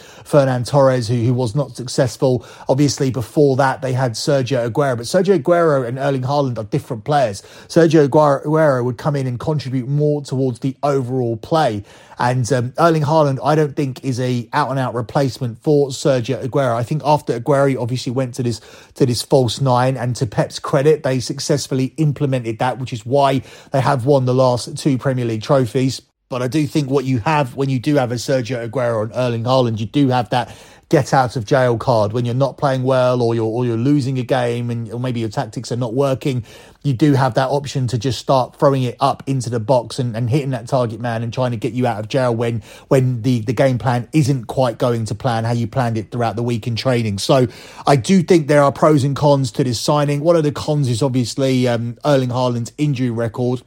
Torres, 0.65 1.07
who, 1.07 1.15
who 1.15 1.33
was 1.33 1.55
not 1.55 1.75
successful. 1.75 2.45
Obviously, 2.67 3.11
before 3.11 3.55
that, 3.57 3.81
they 3.81 3.93
had 3.93 4.13
Sergio 4.13 4.69
Aguero. 4.69 4.97
But 4.97 5.05
Sergio 5.05 5.39
Aguero 5.39 5.87
and 5.87 5.97
Erling 5.97 6.23
Haaland 6.23 6.57
are 6.57 6.63
different 6.63 7.03
players. 7.05 7.41
Sergio 7.67 8.07
Aguero 8.07 8.83
would 8.83 8.97
come 8.97 9.15
in 9.15 9.27
and 9.27 9.39
contribute 9.55 9.87
more 9.87 10.21
towards 10.21 10.59
the 10.59 10.75
overall 10.83 11.37
play. 11.37 11.83
And 12.19 12.51
um, 12.51 12.73
Erling 12.77 13.03
Haaland, 13.03 13.39
I 13.43 13.55
don't 13.55 13.75
think 13.75 14.03
is 14.03 14.19
a 14.19 14.49
out 14.51 14.69
and 14.69 14.77
out 14.79 14.93
replacement 14.93 15.61
for 15.63 15.89
Sergio 15.89 16.43
Aguero. 16.43 16.75
I 16.75 16.83
think 16.83 17.01
after 17.05 17.39
Aguero 17.39 17.81
obviously 17.81 18.11
went 18.11 18.33
to 18.35 18.43
this 18.43 18.59
to 18.95 19.05
this 19.05 19.21
false 19.21 19.61
nine, 19.61 19.95
and 19.97 20.15
to 20.17 20.25
Pep's 20.25 20.59
credit, 20.59 21.03
they 21.03 21.19
successfully 21.19 21.93
implemented 21.97 22.59
that, 22.59 22.79
which 22.79 22.93
is 22.93 23.05
why 23.05 23.41
they 23.71 23.81
have 23.81 24.05
won 24.05 24.25
the 24.25 24.33
last 24.33 24.77
two 24.77 24.97
Premier 24.97 25.25
League 25.25 25.43
trophies. 25.43 26.01
But 26.27 26.41
I 26.41 26.47
do 26.47 26.65
think 26.65 26.89
what 26.89 27.05
you 27.05 27.19
have 27.19 27.55
when 27.55 27.69
you 27.69 27.79
do 27.79 27.95
have 27.95 28.11
a 28.11 28.15
Sergio 28.15 28.67
Aguero 28.67 29.03
and 29.03 29.11
Erling 29.13 29.43
Haaland, 29.43 29.79
you 29.79 29.85
do 29.85 30.09
have 30.09 30.29
that 30.31 30.55
get 30.89 31.13
out 31.13 31.35
of 31.35 31.45
jail 31.45 31.77
card 31.77 32.13
when 32.13 32.25
you're 32.25 32.35
not 32.35 32.57
playing 32.57 32.83
well 32.83 33.21
or 33.21 33.33
you're 33.33 33.45
or 33.45 33.65
you're 33.65 33.77
losing 33.77 34.19
a 34.19 34.23
game 34.23 34.69
and 34.69 34.91
or 34.91 34.99
maybe 34.99 35.19
your 35.19 35.29
tactics 35.29 35.71
are 35.71 35.77
not 35.77 35.93
working 35.93 36.43
you 36.85 36.93
do 36.93 37.13
have 37.13 37.33
that 37.33 37.49
option 37.49 37.87
to 37.87 37.97
just 37.97 38.19
start 38.19 38.55
throwing 38.55 38.83
it 38.83 38.95
up 38.99 39.23
into 39.25 39.49
the 39.49 39.59
box 39.59 39.97
and, 39.97 40.15
and 40.15 40.29
hitting 40.29 40.51
that 40.51 40.67
target 40.67 40.99
man 40.99 41.23
and 41.23 41.33
trying 41.33 41.51
to 41.51 41.57
get 41.57 41.73
you 41.73 41.87
out 41.87 41.99
of 41.99 42.07
jail 42.07 42.33
when 42.33 42.61
when 42.87 43.23
the 43.23 43.41
the 43.41 43.53
game 43.53 43.77
plan 43.77 44.07
isn't 44.13 44.45
quite 44.45 44.77
going 44.77 45.03
to 45.05 45.15
plan 45.15 45.43
how 45.43 45.51
you 45.51 45.67
planned 45.67 45.97
it 45.97 46.11
throughout 46.11 46.35
the 46.35 46.43
week 46.43 46.67
in 46.67 46.75
training. 46.75 47.17
So 47.17 47.47
I 47.87 47.95
do 47.95 48.21
think 48.21 48.47
there 48.47 48.61
are 48.61 48.71
pros 48.71 49.03
and 49.03 49.15
cons 49.15 49.51
to 49.53 49.63
this 49.63 49.81
signing. 49.81 50.21
One 50.21 50.35
of 50.35 50.43
the 50.43 50.51
cons 50.51 50.87
is 50.87 51.01
obviously 51.01 51.67
um, 51.67 51.97
Erling 52.05 52.29
Haaland's 52.29 52.71
injury 52.77 53.09
record 53.09 53.63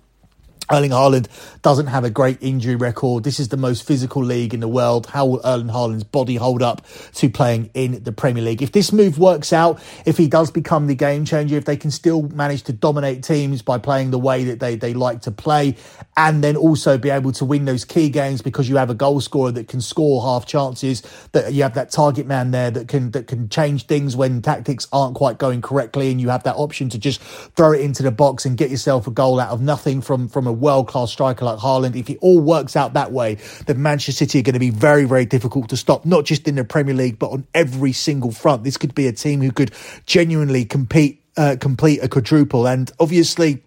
Erling 0.71 0.91
Haaland 0.91 1.29
doesn't 1.63 1.87
have 1.87 2.05
a 2.05 2.11
great 2.11 2.37
injury 2.43 2.77
record. 2.77 3.25
This 3.25 3.41
is 3.41 3.49
the 3.49 3.57
most 3.57 3.87
physical 3.87 4.23
league 4.23 4.53
in 4.53 4.61
the 4.61 4.69
world. 4.69 5.07
How 5.07 5.25
will 5.25 5.41
Erling 5.43 5.69
Haaland's 5.69 6.05
body 6.05 6.37
hold 6.37 6.63
up 6.63 6.87
to 7.15 7.31
playing 7.31 7.71
in 7.73 8.03
the 8.03 8.13
Premier 8.13 8.43
League? 8.43 8.61
If 8.61 8.73
this 8.73 8.93
move 8.93 9.19
works 9.19 9.53
out, 9.53 9.83
if 10.05 10.19
he 10.19 10.29
does 10.29 10.51
become 10.51 10.87
the 10.87 10.95
game 10.95 11.25
changer, 11.25 11.57
if 11.57 11.65
they 11.65 11.77
can 11.77 11.91
still 11.91 12.23
manage 12.23 12.65
to 12.65 12.75
dominate 12.75 13.23
teams 13.23 13.63
by 13.63 13.79
playing 13.79 14.11
the 14.11 14.19
way 14.19 14.45
that 14.45 14.61
they, 14.61 14.77
they 14.77 14.93
like 14.93 15.23
to 15.23 15.31
play, 15.31 15.75
and 16.19 16.45
then 16.45 16.55
also 16.55 16.99
be 16.99 17.09
able 17.09 17.33
to 17.33 17.47
win 17.47 17.65
those 17.65 17.87
key 17.87 18.11
games 18.11 18.43
because 18.43 18.69
you 18.69 18.77
have 18.77 18.91
a 18.91 18.95
goal 18.95 19.21
scorer 19.23 19.53
that 19.53 19.69
can 19.69 19.81
score 19.81 20.21
half 20.23 20.45
chances, 20.45 21.03
that 21.33 21.55
you 21.55 21.63
have 21.63 21.75
that 21.75 21.91
target 21.91 22.27
man 22.27 22.51
there 22.51 22.71
that 22.71 22.89
can 22.89 23.11
that 23.13 23.27
can 23.27 23.49
change 23.49 23.87
things 23.87 24.17
when 24.17 24.43
tactics 24.43 24.87
aren't 24.93 25.15
quite 25.15 25.39
going 25.39 25.63
correctly, 25.63 26.11
and 26.11 26.21
you 26.21 26.29
have 26.29 26.43
that 26.43 26.57
option 26.57 26.91
to 26.91 26.99
just 26.99 27.23
throw 27.23 27.73
it 27.73 27.81
into 27.81 28.03
the 28.03 28.11
box 28.11 28.45
and 28.45 28.59
get 28.59 28.71
yourself 28.71 29.07
a 29.07 29.11
goal 29.11 29.41
out 29.41 29.49
of 29.49 29.63
nothing 29.63 30.03
from 30.03 30.29
from 30.29 30.47
a 30.47 30.58
world 30.59 30.89
class 30.89 31.11
striker 31.11 31.45
like 31.45 31.59
Haaland. 31.59 31.97
If 31.97 32.11
it 32.11 32.19
all 32.21 32.41
works 32.41 32.77
out 32.77 32.95
that 32.95 33.13
way, 33.13 33.37
then 33.67 33.81
Manchester 33.83 34.13
City 34.13 34.41
are 34.41 34.43
going 34.43 34.55
to 34.55 34.59
be 34.59 34.71
very, 34.71 35.05
very 35.05 35.25
difficult 35.27 35.69
to 35.71 35.77
stop, 35.77 36.05
not 36.05 36.25
just 36.25 36.49
in 36.49 36.57
the 36.57 36.65
Premier 36.65 36.95
League, 36.95 37.19
but 37.19 37.31
on 37.31 37.47
every 37.55 37.93
single 37.93 38.33
front. 38.33 38.65
This 38.65 38.77
could 38.77 38.95
be 38.95 39.07
a 39.07 39.13
team 39.13 39.41
who 39.41 39.53
could 39.53 39.73
genuinely 40.07 40.65
compete, 40.65 41.23
uh, 41.37 41.57
complete 41.61 42.01
a 42.03 42.09
quadruple. 42.09 42.67
And 42.67 42.91
obviously, 43.01 43.63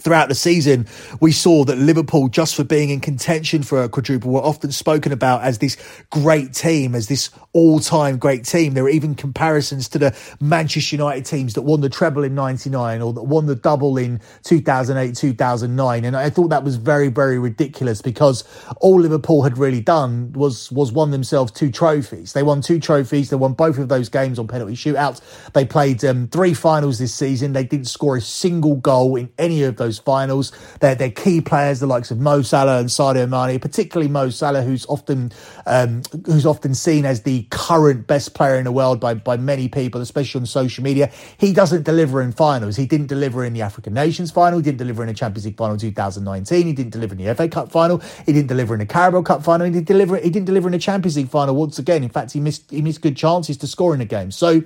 throughout 0.00 0.28
the 0.28 0.34
season, 0.34 0.86
we 1.20 1.32
saw 1.32 1.64
that 1.64 1.78
Liverpool, 1.78 2.28
just 2.28 2.54
for 2.54 2.64
being 2.64 2.90
in 2.90 3.00
contention 3.00 3.62
for 3.62 3.82
a 3.82 3.88
quadruple, 3.88 4.30
were 4.30 4.40
often 4.40 4.72
spoken 4.72 5.12
about 5.12 5.42
as 5.42 5.58
this 5.58 5.76
great 6.10 6.52
team, 6.52 6.94
as 6.94 7.08
this 7.08 7.30
all-time 7.52 8.18
great 8.18 8.44
team. 8.44 8.74
There 8.74 8.84
were 8.84 8.90
even 8.90 9.14
comparisons 9.14 9.88
to 9.90 9.98
the 9.98 10.16
Manchester 10.40 10.96
United 10.96 11.24
teams 11.24 11.54
that 11.54 11.62
won 11.62 11.80
the 11.80 11.88
treble 11.88 12.22
in 12.22 12.34
99 12.34 13.02
or 13.02 13.12
that 13.14 13.22
won 13.22 13.46
the 13.46 13.56
double 13.56 13.96
in 13.96 14.20
2008, 14.44 15.16
2009. 15.16 16.04
And 16.04 16.16
I 16.16 16.30
thought 16.30 16.48
that 16.48 16.64
was 16.64 16.76
very, 16.76 17.08
very 17.08 17.38
ridiculous 17.38 18.02
because 18.02 18.44
all 18.80 19.00
Liverpool 19.00 19.42
had 19.42 19.58
really 19.58 19.80
done 19.80 20.32
was, 20.32 20.70
was 20.70 20.92
won 20.92 21.10
themselves 21.10 21.52
two 21.52 21.70
trophies. 21.70 22.32
They 22.32 22.42
won 22.42 22.60
two 22.60 22.78
trophies. 22.78 23.30
They 23.30 23.36
won 23.36 23.54
both 23.54 23.78
of 23.78 23.88
those 23.88 24.08
games 24.08 24.38
on 24.38 24.46
penalty 24.46 24.74
shootouts. 24.74 25.20
They 25.52 25.64
played 25.64 26.04
um, 26.04 26.28
three 26.28 26.54
finals 26.54 26.98
this 26.98 27.14
season. 27.14 27.52
They 27.52 27.64
didn't 27.64 27.86
score 27.86 28.16
a 28.16 28.20
single 28.20 28.76
goal 28.76 29.16
in 29.16 29.30
any 29.38 29.62
of 29.62 29.76
those 29.76 29.87
those 29.88 29.98
finals. 29.98 30.52
They're, 30.80 31.10
key 31.10 31.40
players, 31.40 31.80
the 31.80 31.86
likes 31.86 32.10
of 32.10 32.18
Mo 32.18 32.42
Salah 32.42 32.78
and 32.78 32.88
Sadio 32.88 33.28
Mane, 33.28 33.58
particularly 33.58 34.10
Mo 34.10 34.28
Salah, 34.28 34.62
who's 34.62 34.84
often 34.86 35.32
um, 35.66 36.02
who's 36.26 36.46
often 36.46 36.74
seen 36.74 37.04
as 37.04 37.22
the 37.22 37.46
current 37.50 38.06
best 38.06 38.34
player 38.34 38.56
in 38.56 38.64
the 38.64 38.72
world 38.72 39.00
by, 39.00 39.14
by 39.14 39.36
many 39.36 39.68
people, 39.68 40.00
especially 40.00 40.40
on 40.40 40.46
social 40.46 40.84
media. 40.84 41.10
He 41.38 41.52
doesn't 41.52 41.84
deliver 41.84 42.22
in 42.22 42.32
finals. 42.32 42.76
He 42.76 42.86
didn't 42.86 43.06
deliver 43.06 43.44
in 43.44 43.52
the 43.54 43.62
African 43.62 43.94
Nations 43.94 44.30
final. 44.30 44.58
He 44.58 44.62
didn't 44.62 44.78
deliver 44.78 45.02
in 45.02 45.08
the 45.08 45.14
Champions 45.14 45.46
League 45.46 45.56
final 45.56 45.76
2019. 45.76 46.66
He 46.66 46.72
didn't 46.72 46.92
deliver 46.92 47.14
in 47.14 47.24
the 47.24 47.34
FA 47.34 47.48
Cup 47.48 47.72
final. 47.72 47.98
He 48.26 48.32
didn't 48.32 48.48
deliver 48.48 48.74
in 48.74 48.80
the 48.80 48.86
Carabao 48.86 49.22
Cup 49.22 49.42
final. 49.42 49.66
He 49.66 49.72
didn't 49.72 49.86
deliver. 49.86 50.16
He 50.16 50.30
didn't 50.30 50.46
deliver 50.46 50.68
in 50.68 50.72
the 50.72 50.78
Champions 50.78 51.16
League 51.16 51.30
final 51.30 51.54
once 51.54 51.78
again. 51.78 52.02
In 52.02 52.10
fact, 52.10 52.32
he 52.32 52.40
missed 52.40 52.70
he 52.70 52.82
missed 52.82 53.00
good 53.00 53.16
chances 53.16 53.56
to 53.58 53.66
score 53.66 53.94
in 53.94 54.00
the 54.00 54.04
game. 54.04 54.30
So 54.30 54.62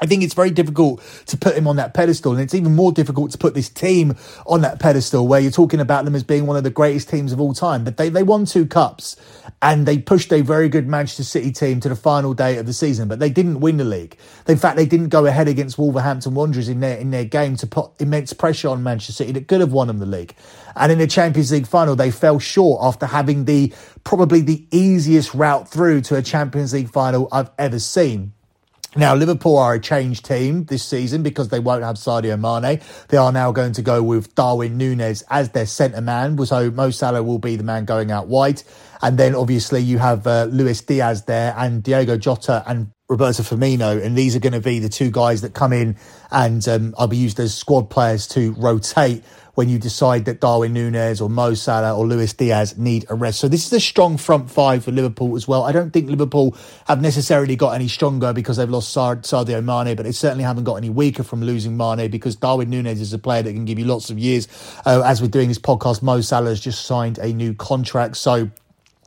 I 0.00 0.06
think 0.06 0.22
it's 0.22 0.34
very 0.34 0.50
difficult 0.50 1.02
to 1.26 1.36
put 1.36 1.56
him 1.56 1.66
on 1.66 1.76
that 1.76 1.94
pedestal, 1.94 2.32
and 2.32 2.40
it's 2.40 2.54
even 2.54 2.74
more 2.74 2.92
difficult 2.92 3.30
to 3.32 3.38
put 3.38 3.54
this 3.54 3.68
team 3.68 4.16
on 4.46 4.62
that 4.62 4.80
pedestal 4.80 5.28
where 5.28 5.40
you're 5.40 5.50
talking 5.50 5.80
about 5.80 6.04
them 6.04 6.14
as 6.14 6.24
being 6.24 6.46
one 6.46 6.56
of 6.56 6.64
the 6.64 6.70
greatest 6.70 7.08
teams 7.08 7.32
of 7.32 7.40
all 7.40 7.52
time. 7.52 7.84
But 7.84 7.96
they, 7.96 8.08
they 8.08 8.22
won 8.22 8.46
two 8.46 8.66
cups 8.66 9.16
and 9.62 9.86
they 9.86 9.98
pushed 9.98 10.32
a 10.32 10.40
very 10.40 10.68
good 10.68 10.88
Manchester 10.88 11.24
City 11.24 11.52
team 11.52 11.80
to 11.80 11.88
the 11.88 11.96
final 11.96 12.32
day 12.32 12.56
of 12.56 12.66
the 12.66 12.72
season, 12.72 13.08
but 13.08 13.18
they 13.18 13.30
didn't 13.30 13.60
win 13.60 13.76
the 13.76 13.84
league. 13.84 14.16
In 14.48 14.56
fact, 14.56 14.76
they 14.76 14.86
didn't 14.86 15.08
go 15.08 15.26
ahead 15.26 15.48
against 15.48 15.78
Wolverhampton 15.78 16.34
Wanderers 16.34 16.68
in 16.68 16.80
their 16.80 16.96
in 16.96 17.10
their 17.10 17.24
game 17.24 17.56
to 17.56 17.66
put 17.66 17.90
immense 18.00 18.32
pressure 18.32 18.68
on 18.68 18.82
Manchester 18.82 19.12
City 19.12 19.32
that 19.32 19.48
could 19.48 19.60
have 19.60 19.72
won 19.72 19.88
them 19.88 19.98
the 19.98 20.06
league. 20.06 20.34
And 20.76 20.90
in 20.90 20.98
the 20.98 21.06
Champions 21.06 21.52
League 21.52 21.66
final, 21.66 21.96
they 21.96 22.10
fell 22.10 22.38
short 22.38 22.80
after 22.82 23.06
having 23.06 23.44
the 23.44 23.72
probably 24.04 24.40
the 24.40 24.66
easiest 24.70 25.34
route 25.34 25.68
through 25.68 26.00
to 26.02 26.16
a 26.16 26.22
Champions 26.22 26.72
League 26.72 26.90
final 26.90 27.28
I've 27.30 27.50
ever 27.58 27.78
seen. 27.78 28.32
Now, 28.96 29.14
Liverpool 29.14 29.56
are 29.56 29.74
a 29.74 29.80
changed 29.80 30.24
team 30.24 30.64
this 30.64 30.82
season 30.82 31.22
because 31.22 31.48
they 31.48 31.60
won't 31.60 31.84
have 31.84 31.94
Sadio 31.94 32.36
Mane. 32.36 32.80
They 33.06 33.16
are 33.16 33.30
now 33.30 33.52
going 33.52 33.72
to 33.74 33.82
go 33.82 34.02
with 34.02 34.34
Darwin 34.34 34.76
Nunez 34.76 35.22
as 35.30 35.50
their 35.50 35.66
centre 35.66 36.00
man. 36.00 36.44
So 36.44 36.72
Mo 36.72 36.90
Salah 36.90 37.22
will 37.22 37.38
be 37.38 37.54
the 37.54 37.62
man 37.62 37.84
going 37.84 38.10
out 38.10 38.26
wide. 38.26 38.64
And 39.00 39.16
then 39.16 39.36
obviously 39.36 39.80
you 39.80 39.98
have 39.98 40.26
uh, 40.26 40.48
Luis 40.50 40.80
Diaz 40.80 41.24
there 41.26 41.54
and 41.56 41.84
Diego 41.84 42.16
Jota 42.16 42.64
and 42.66 42.90
Roberto 43.08 43.44
Firmino. 43.44 44.04
And 44.04 44.18
these 44.18 44.34
are 44.34 44.40
going 44.40 44.54
to 44.54 44.60
be 44.60 44.80
the 44.80 44.88
two 44.88 45.12
guys 45.12 45.42
that 45.42 45.54
come 45.54 45.72
in 45.72 45.96
and 46.32 46.66
um, 46.66 46.94
I'll 46.98 47.06
be 47.06 47.16
used 47.16 47.38
as 47.38 47.56
squad 47.56 47.90
players 47.90 48.26
to 48.28 48.52
rotate 48.54 49.22
when 49.54 49.68
you 49.68 49.78
decide 49.78 50.24
that 50.24 50.40
Darwin 50.40 50.72
Nunez 50.72 51.20
or 51.20 51.28
Mo 51.28 51.54
Salah 51.54 51.96
or 51.96 52.06
Luis 52.06 52.32
Diaz 52.32 52.76
need 52.78 53.04
a 53.08 53.14
rest. 53.14 53.40
So 53.40 53.48
this 53.48 53.66
is 53.66 53.72
a 53.72 53.80
strong 53.80 54.16
front 54.16 54.50
five 54.50 54.84
for 54.84 54.92
Liverpool 54.92 55.36
as 55.36 55.46
well. 55.46 55.64
I 55.64 55.72
don't 55.72 55.92
think 55.92 56.08
Liverpool 56.08 56.56
have 56.86 57.00
necessarily 57.00 57.56
got 57.56 57.74
any 57.74 57.88
stronger 57.88 58.32
because 58.32 58.56
they've 58.56 58.70
lost 58.70 58.94
Sadio 58.94 59.62
Mane, 59.62 59.96
but 59.96 60.04
they 60.04 60.12
certainly 60.12 60.44
haven't 60.44 60.64
got 60.64 60.76
any 60.76 60.90
weaker 60.90 61.22
from 61.22 61.42
losing 61.42 61.76
Mane 61.76 62.10
because 62.10 62.36
Darwin 62.36 62.70
Nunez 62.70 63.00
is 63.00 63.12
a 63.12 63.18
player 63.18 63.42
that 63.42 63.52
can 63.52 63.64
give 63.64 63.78
you 63.78 63.84
lots 63.84 64.10
of 64.10 64.18
years. 64.18 64.48
Uh, 64.86 65.02
as 65.04 65.20
we're 65.20 65.28
doing 65.28 65.48
this 65.48 65.58
podcast, 65.58 66.02
Mo 66.02 66.20
Salah 66.20 66.50
has 66.50 66.60
just 66.60 66.86
signed 66.86 67.18
a 67.18 67.32
new 67.32 67.54
contract. 67.54 68.16
So 68.16 68.50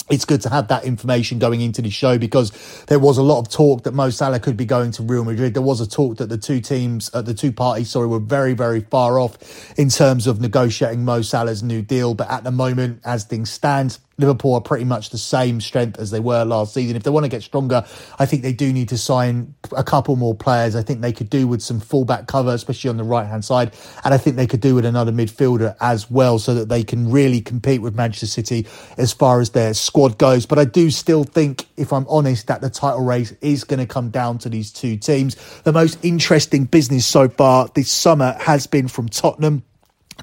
it's 0.09 0.25
good 0.25 0.41
to 0.41 0.49
have 0.49 0.67
that 0.67 0.83
information 0.83 1.39
going 1.39 1.61
into 1.61 1.81
the 1.81 1.89
show 1.89 2.17
because 2.17 2.51
there 2.87 2.99
was 2.99 3.17
a 3.17 3.23
lot 3.23 3.39
of 3.39 3.49
talk 3.49 3.83
that 3.83 3.93
Mo 3.93 4.09
Salah 4.09 4.39
could 4.39 4.57
be 4.57 4.65
going 4.65 4.91
to 4.91 5.03
Real 5.03 5.23
Madrid. 5.23 5.53
There 5.53 5.63
was 5.63 5.79
a 5.79 5.87
talk 5.87 6.17
that 6.17 6.27
the 6.27 6.37
two 6.37 6.59
teams, 6.59 7.09
uh, 7.13 7.21
the 7.21 7.33
two 7.33 7.51
parties, 7.51 7.89
sorry, 7.89 8.07
were 8.07 8.19
very, 8.19 8.53
very 8.53 8.81
far 8.81 9.17
off 9.17 9.37
in 9.79 9.89
terms 9.89 10.27
of 10.27 10.41
negotiating 10.41 11.05
Mo 11.05 11.21
Salah's 11.21 11.63
new 11.63 11.81
deal. 11.81 12.13
But 12.13 12.29
at 12.29 12.43
the 12.43 12.51
moment, 12.51 12.99
as 13.05 13.23
things 13.23 13.49
stand, 13.49 13.97
Liverpool 14.17 14.53
are 14.53 14.61
pretty 14.61 14.85
much 14.85 15.09
the 15.09 15.17
same 15.17 15.59
strength 15.59 15.99
as 15.99 16.11
they 16.11 16.19
were 16.19 16.43
last 16.43 16.73
season. 16.73 16.95
If 16.95 17.03
they 17.03 17.09
want 17.09 17.23
to 17.23 17.29
get 17.29 17.41
stronger, 17.41 17.85
I 18.19 18.25
think 18.25 18.43
they 18.43 18.53
do 18.53 18.71
need 18.71 18.89
to 18.89 18.97
sign 18.97 19.55
a 19.75 19.83
couple 19.83 20.15
more 20.15 20.35
players. 20.35 20.75
I 20.75 20.83
think 20.83 21.01
they 21.01 21.11
could 21.11 21.29
do 21.29 21.47
with 21.47 21.61
some 21.61 21.79
fullback 21.79 22.27
cover, 22.27 22.51
especially 22.51 22.89
on 22.89 22.97
the 22.97 23.03
right 23.03 23.25
hand 23.25 23.43
side. 23.43 23.73
And 24.03 24.13
I 24.13 24.17
think 24.17 24.35
they 24.35 24.47
could 24.47 24.61
do 24.61 24.75
with 24.75 24.85
another 24.85 25.11
midfielder 25.11 25.75
as 25.81 26.11
well 26.11 26.37
so 26.37 26.53
that 26.53 26.69
they 26.69 26.83
can 26.83 27.09
really 27.11 27.41
compete 27.41 27.81
with 27.81 27.95
Manchester 27.95 28.27
City 28.27 28.67
as 28.97 29.11
far 29.11 29.41
as 29.41 29.49
their 29.51 29.73
squad 29.73 30.17
goes. 30.17 30.45
But 30.45 30.59
I 30.59 30.65
do 30.65 30.91
still 30.91 31.23
think, 31.23 31.65
if 31.75 31.91
I'm 31.91 32.05
honest, 32.07 32.47
that 32.47 32.61
the 32.61 32.69
title 32.69 33.03
race 33.03 33.33
is 33.41 33.63
going 33.63 33.79
to 33.79 33.87
come 33.87 34.09
down 34.09 34.37
to 34.39 34.49
these 34.49 34.71
two 34.71 34.97
teams. 34.97 35.35
The 35.63 35.73
most 35.73 35.97
interesting 36.03 36.65
business 36.65 37.05
so 37.05 37.29
far 37.29 37.67
this 37.73 37.91
summer 37.91 38.35
has 38.39 38.67
been 38.67 38.87
from 38.87 39.09
Tottenham. 39.09 39.63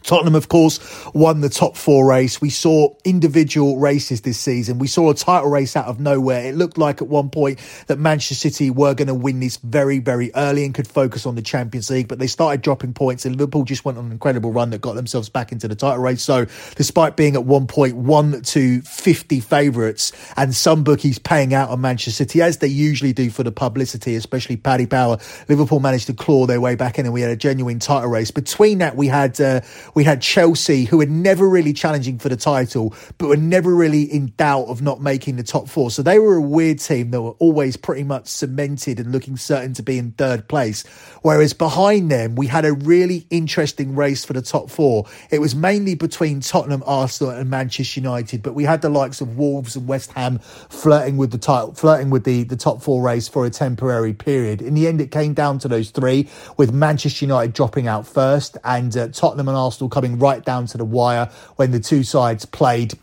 Tottenham, 0.03 0.35
of 0.35 0.49
course, 0.49 0.81
won 1.15 1.41
the 1.41 1.49
top 1.49 1.77
four 1.77 2.09
race. 2.09 2.41
We 2.41 2.51
saw 2.51 2.95
individual 3.05 3.79
races 3.79 4.23
this 4.23 4.39
season. 4.39 4.79
We 4.79 4.87
saw 4.87 5.11
a 5.11 5.15
title 5.15 5.51
race 5.51 5.77
out 5.77 5.87
of 5.87 6.01
nowhere. 6.01 6.47
It 6.47 6.55
looked 6.55 6.79
like 6.79 7.03
at 7.03 7.09
one 7.09 7.31
point 7.31 7.59
that 7.87 7.99
Manchester 7.99 8.35
City 8.35 8.71
were 8.71 8.95
going 8.95 9.09
to 9.09 9.15
win 9.15 9.41
this 9.41 9.57
very, 9.59 9.99
very 9.99 10.31
early 10.35 10.65
and 10.65 10.75
could 10.75 10.89
focus 10.89 11.27
on 11.27 11.35
the 11.35 11.43
Champions 11.43 11.91
League, 11.91 12.09
but 12.09 12.19
they 12.19 12.27
started 12.27 12.63
dropping 12.63 12.95
points 12.95 13.25
and 13.25 13.37
Liverpool 13.37 13.65
just 13.65 13.85
went 13.85 13.99
on 13.99 14.07
an 14.07 14.13
incredible 14.13 14.53
run 14.53 14.71
that 14.71 14.81
got 14.81 14.95
themselves 14.95 15.29
back 15.29 15.53
into 15.53 15.69
the 15.69 15.75
title 15.75 16.03
race. 16.03 16.23
So, 16.23 16.47
despite 16.77 17.17
being 17.17 17.35
at 17.35 17.45
one 17.45 17.67
point 17.67 17.97
one 17.97 18.43
to 18.43 18.81
50 18.83 19.41
favourites 19.41 20.13
and 20.37 20.55
some 20.55 20.85
bookies 20.85 21.19
paying 21.19 21.55
out 21.55 21.71
on 21.71 21.81
Manchester 21.81 22.25
City, 22.25 22.43
as 22.43 22.59
they 22.59 22.69
usually 22.69 23.13
do 23.13 23.31
for 23.31 23.43
the 23.43 23.53
publicity, 23.53 24.15
especially 24.17 24.57
Paddy 24.57 24.87
Power, 24.87 25.19
Liverpool 25.49 25.81
managed 25.81 26.07
to 26.07 26.15
claw 26.15 26.47
their 26.47 26.61
way 26.61 26.75
back 26.75 26.99
in 26.99 27.05
and 27.05 27.13
we 27.13 27.21
had 27.21 27.31
a 27.31 27.37
genuine 27.37 27.79
title 27.79 28.09
race. 28.09 28.31
Between 28.31 28.79
that, 28.79 28.97
we 28.97 29.07
had, 29.07 29.41
uh, 29.41 29.61
we 29.95 30.05
had 30.05 30.23
Chelsea, 30.23 30.85
who 30.85 30.99
were 30.99 31.07
never 31.07 31.49
really 31.49 31.73
challenging 31.73 32.19
for 32.19 32.29
the 32.29 32.37
title, 32.37 32.95
but 33.19 33.29
were 33.29 33.37
never 33.37 33.75
really 33.75 34.03
in 34.03 34.33
doubt 34.37 34.67
of 34.67 34.83
not 34.83 35.01
making 35.01 35.37
the 35.37 35.43
top 35.43 35.69
four. 35.69 35.91
So 35.91 36.03
they 36.03 36.19
were 36.19 36.37
a 36.37 36.41
weird 36.41 36.79
team 36.79 37.11
that 37.11 37.23
were 37.23 37.33
always 37.39 37.77
pretty 37.77 38.05
much 38.05 38.27
cemented 38.29 38.99
and 39.01 39.13
looking 39.13 39.37
certain 39.37 39.75
to 39.75 39.83
be 39.83 39.99
in 39.99 40.13
third 40.13 40.49
place. 40.49 40.85
Whereas 41.23 41.53
behind 41.53 42.11
them, 42.11 42.35
we 42.35 42.47
had 42.47 42.65
a 42.65 42.73
really 42.73 43.27
interesting 43.31 43.95
race 43.95 44.25
for 44.25 44.33
the 44.33 44.43
top 44.43 44.71
four. 44.71 45.07
It 45.31 45.41
was 45.41 45.55
mainly 45.55 45.95
between 45.95 46.41
Tottenham, 46.41 46.83
Arsenal, 46.87 47.33
and 47.33 47.51
Manchester 47.51 48.01
United, 48.01 48.43
but 48.43 48.55
we 48.55 48.65
had 48.65 48.83
the 48.83 48.89
likes 48.89 49.21
of 49.21 49.37
Wolves 49.37 49.77
and 49.77 49.87
West 49.87 50.13
Ham 50.13 50.39
flirting 50.39 51.17
with 51.17 51.31
the 51.31 51.39
title, 51.39 51.75
flirting 51.75 52.11
with 52.11 52.25
the, 52.25 52.45
the 52.45 52.57
top 52.57 52.83
four 52.83 53.03
race 53.03 53.29
for 53.29 53.47
a 53.47 53.51
temporary 53.51 54.15
period. 54.15 54.63
In 54.63 54.75
the 54.75 54.87
end, 54.87 55.01
it 55.01 55.11
came 55.11 55.35
down 55.35 55.59
to 55.61 55.69
those 55.69 55.91
three, 55.91 56.29
with 56.57 56.73
Manchester 56.73 57.25
United 57.25 57.53
dropping 57.53 57.87
out 57.87 58.07
first 58.07 58.57
and 58.65 58.97
uh, 58.97 59.09
Tottenham 59.09 59.49
and 59.49 59.57
Arsenal 59.71 59.89
coming 59.89 60.19
right 60.19 60.45
down 60.45 60.67
to 60.67 60.77
the 60.77 60.85
wire 60.85 61.31
when 61.55 61.71
the 61.71 61.79
two 61.79 62.03
sides 62.03 62.45
played 62.45 62.99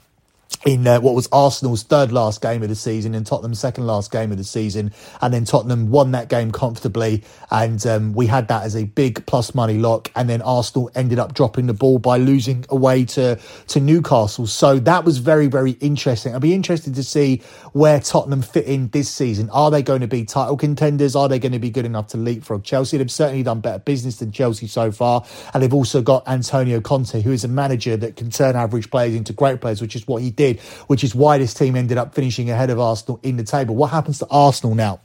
in 0.65 0.86
uh, 0.88 0.99
what 0.99 1.13
was 1.13 1.29
Arsenal's 1.31 1.83
third 1.83 2.12
last 2.12 2.41
game 2.41 2.63
of 2.63 2.69
the 2.69 2.75
season 2.75 3.13
and 3.13 3.25
Tottenham's 3.25 3.60
second 3.60 3.86
last 3.86 4.12
game 4.12 4.31
of 4.31 4.38
the 4.38 4.43
season. 4.43 4.91
And 5.21 5.33
then 5.33 5.45
Tottenham 5.45 5.91
won 5.91 6.12
that 6.12 6.29
game 6.29 6.51
comfortably. 6.51 7.23
And 7.51 7.86
um, 7.86 8.13
we 8.13 8.27
had 8.27 8.47
that 8.47 8.63
as 8.63 8.75
a 8.75 8.86
big 8.86 9.25
plus 9.25 9.53
money 9.53 9.77
lock. 9.77 10.12
And 10.15 10.29
then 10.29 10.41
Arsenal 10.41 10.89
ended 10.95 11.19
up 11.19 11.33
dropping 11.33 11.67
the 11.67 11.73
ball 11.73 11.99
by 11.99 12.17
losing 12.17 12.65
away 12.69 13.05
to, 13.05 13.39
to 13.67 13.79
Newcastle. 13.79 14.47
So 14.47 14.79
that 14.79 15.05
was 15.05 15.19
very, 15.19 15.47
very 15.47 15.71
interesting. 15.71 16.36
I'd 16.36 16.41
be 16.41 16.53
interested 16.53 16.95
to 16.95 17.03
see 17.03 17.41
where 17.73 17.99
Tottenham 17.99 18.41
fit 18.41 18.65
in 18.65 18.89
this 18.89 19.10
season. 19.10 19.49
Are 19.51 19.69
they 19.69 19.83
going 19.83 20.01
to 20.01 20.07
be 20.07 20.25
title 20.25 20.57
contenders? 20.57 21.15
Are 21.15 21.29
they 21.29 21.39
going 21.39 21.51
to 21.51 21.60
be 21.60 21.69
good 21.69 21.86
enough 21.86 22.07
to 22.07 22.17
leapfrog 22.17 22.63
Chelsea? 22.63 22.97
They've 22.97 23.12
certainly 23.12 23.43
done 23.43 23.62
better 23.62 23.79
business 23.79 24.17
than 24.17 24.31
Chelsea 24.31 24.67
so 24.67 24.91
far. 24.91 25.23
And 25.53 25.62
they've 25.62 25.73
also 25.73 26.01
got 26.01 26.27
Antonio 26.27 26.81
Conte, 26.81 27.21
who 27.21 27.31
is 27.31 27.43
a 27.43 27.47
manager 27.47 27.95
that 27.97 28.15
can 28.15 28.29
turn 28.31 28.55
average 28.55 28.89
players 28.89 29.13
into 29.13 29.33
great 29.33 29.62
players, 29.62 29.81
which 29.81 29.95
is 29.95 30.07
what 30.07 30.21
he 30.21 30.31
did 30.38 30.60
which 30.88 31.04
is 31.04 31.13
why 31.13 31.38
this 31.38 31.54
team 31.54 31.76
ended 31.76 31.97
up 31.97 32.15
finishing 32.15 32.50
ahead 32.50 32.69
of 32.69 32.80
Arsenal 32.80 33.19
in 33.23 33.36
the 33.36 33.43
table. 33.43 33.76
What 33.76 33.88
happens 33.91 34.19
to 34.19 34.28
Arsenal 34.32 34.76
now? 34.76 35.02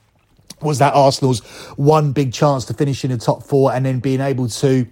Was 0.61 0.79
that 0.79 0.95
Arsenal's 0.95 1.41
one 1.77 2.13
big 2.13 2.33
chance 2.33 2.65
to 2.67 2.75
finish 2.75 3.05
in 3.05 3.11
the 3.11 3.19
top 3.19 3.43
four 3.43 3.73
and 3.73 3.85
then 3.85 3.99
being 3.99 4.21
able 4.21 4.49
to 4.49 4.87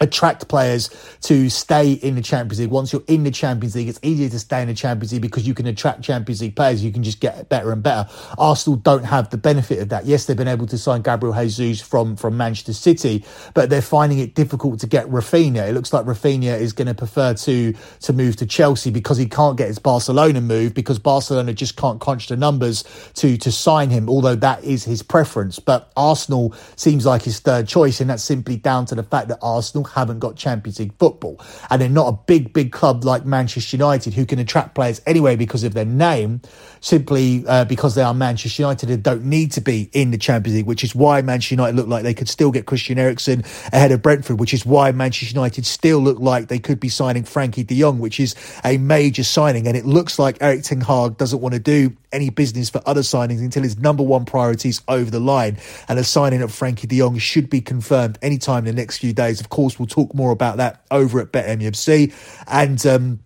attract 0.00 0.48
players 0.48 0.90
to 1.22 1.48
stay 1.48 1.92
in 1.92 2.14
the 2.14 2.22
Champions 2.22 2.60
League. 2.60 2.70
Once 2.70 2.92
you're 2.92 3.02
in 3.06 3.24
the 3.24 3.30
Champions 3.30 3.74
League, 3.74 3.88
it's 3.88 4.00
easier 4.02 4.28
to 4.28 4.38
stay 4.38 4.62
in 4.62 4.68
the 4.68 4.74
Champions 4.74 5.12
League 5.12 5.22
because 5.22 5.46
you 5.46 5.54
can 5.54 5.66
attract 5.66 6.02
Champions 6.02 6.40
League 6.42 6.56
players. 6.56 6.84
You 6.84 6.92
can 6.92 7.02
just 7.02 7.20
get 7.20 7.48
better 7.48 7.72
and 7.72 7.82
better. 7.82 8.08
Arsenal 8.38 8.76
don't 8.76 9.04
have 9.04 9.30
the 9.30 9.38
benefit 9.38 9.78
of 9.80 9.88
that. 9.88 10.06
Yes, 10.06 10.26
they've 10.26 10.36
been 10.36 10.48
able 10.48 10.66
to 10.66 10.78
sign 10.78 11.02
Gabriel 11.02 11.34
Jesus 11.46 11.86
from, 11.86 12.16
from 12.16 12.36
Manchester 12.36 12.72
City, 12.72 13.24
but 13.54 13.70
they're 13.70 13.82
finding 13.82 14.18
it 14.18 14.34
difficult 14.34 14.80
to 14.80 14.86
get 14.86 15.06
Raphinha. 15.06 15.68
It 15.68 15.72
looks 15.72 15.92
like 15.92 16.04
Raphinha 16.04 16.58
is 16.60 16.72
going 16.72 16.88
to 16.88 16.94
prefer 16.94 17.34
to, 17.34 17.74
to 18.00 18.12
move 18.12 18.36
to 18.36 18.46
Chelsea 18.46 18.90
because 18.90 19.18
he 19.18 19.26
can't 19.26 19.56
get 19.56 19.68
his 19.68 19.78
Barcelona 19.78 20.40
move 20.40 20.74
because 20.74 20.98
Barcelona 20.98 21.52
just 21.52 21.76
can't 21.76 22.00
crunch 22.00 22.28
the 22.28 22.36
numbers 22.36 22.84
to, 23.14 23.36
to 23.38 23.50
sign 23.50 23.90
him, 23.90 24.08
although 24.08 24.36
that 24.36 24.62
is 24.64 24.84
his 24.84 25.02
preference. 25.02 25.58
But 25.58 25.90
Arsenal 25.96 26.54
seems 26.76 27.06
like 27.06 27.22
his 27.22 27.40
third 27.40 27.66
choice, 27.68 28.00
and 28.00 28.10
that's 28.10 28.24
simply 28.24 28.56
down 28.56 28.86
to 28.86 28.94
the 28.94 29.02
fact 29.02 29.28
that 29.28 29.38
Arsenal 29.42 29.85
haven't 29.94 30.18
got 30.18 30.36
Champions 30.36 30.78
League 30.78 30.92
football. 30.98 31.40
And 31.70 31.80
they're 31.80 31.88
not 31.88 32.08
a 32.08 32.18
big, 32.26 32.52
big 32.52 32.72
club 32.72 33.04
like 33.04 33.24
Manchester 33.24 33.76
United 33.76 34.14
who 34.14 34.26
can 34.26 34.38
attract 34.38 34.74
players 34.74 35.00
anyway 35.06 35.36
because 35.36 35.64
of 35.64 35.74
their 35.74 35.84
name, 35.84 36.40
simply 36.80 37.44
uh, 37.46 37.64
because 37.64 37.94
they 37.94 38.02
are 38.02 38.14
Manchester 38.14 38.62
United 38.62 38.90
and 38.90 39.02
don't 39.02 39.24
need 39.24 39.52
to 39.52 39.60
be 39.60 39.90
in 39.92 40.10
the 40.10 40.18
Champions 40.18 40.56
League, 40.56 40.66
which 40.66 40.84
is 40.84 40.94
why 40.94 41.22
Manchester 41.22 41.54
United 41.54 41.76
look 41.76 41.88
like 41.88 42.02
they 42.02 42.14
could 42.14 42.28
still 42.28 42.50
get 42.50 42.66
Christian 42.66 42.98
Eriksen 42.98 43.42
ahead 43.72 43.92
of 43.92 44.02
Brentford, 44.02 44.40
which 44.40 44.54
is 44.54 44.64
why 44.66 44.92
Manchester 44.92 45.34
United 45.34 45.66
still 45.66 45.98
look 45.98 46.18
like 46.18 46.48
they 46.48 46.58
could 46.58 46.80
be 46.80 46.88
signing 46.88 47.24
Frankie 47.24 47.64
de 47.64 47.80
Jong, 47.80 47.98
which 47.98 48.20
is 48.20 48.34
a 48.64 48.78
major 48.78 49.24
signing. 49.24 49.66
And 49.66 49.76
it 49.76 49.86
looks 49.86 50.18
like 50.18 50.38
Erik 50.40 50.62
Ten 50.62 50.80
Hag 50.80 51.16
doesn't 51.16 51.40
want 51.40 51.54
to 51.54 51.60
do 51.60 51.96
any 52.12 52.30
business 52.30 52.70
for 52.70 52.80
other 52.86 53.02
signings 53.02 53.40
until 53.40 53.62
his 53.62 53.78
number 53.78 54.02
one 54.02 54.24
priority 54.24 54.70
is 54.70 54.80
over 54.88 55.10
the 55.10 55.20
line. 55.20 55.58
And 55.88 55.98
a 55.98 56.04
signing 56.04 56.42
of 56.42 56.52
Frankie 56.52 56.86
de 56.86 56.98
Jong 56.98 57.18
should 57.18 57.50
be 57.50 57.60
confirmed 57.60 58.18
anytime 58.22 58.66
in 58.66 58.74
the 58.74 58.80
next 58.80 58.98
few 58.98 59.12
days. 59.12 59.40
Of 59.40 59.50
course, 59.50 59.75
we'll 59.78 59.86
talk 59.86 60.14
more 60.14 60.30
about 60.32 60.56
that 60.58 60.84
over 60.90 61.20
at 61.20 61.32
BetMUFC. 61.32 62.12
And, 62.46 62.84
um, 62.86 63.20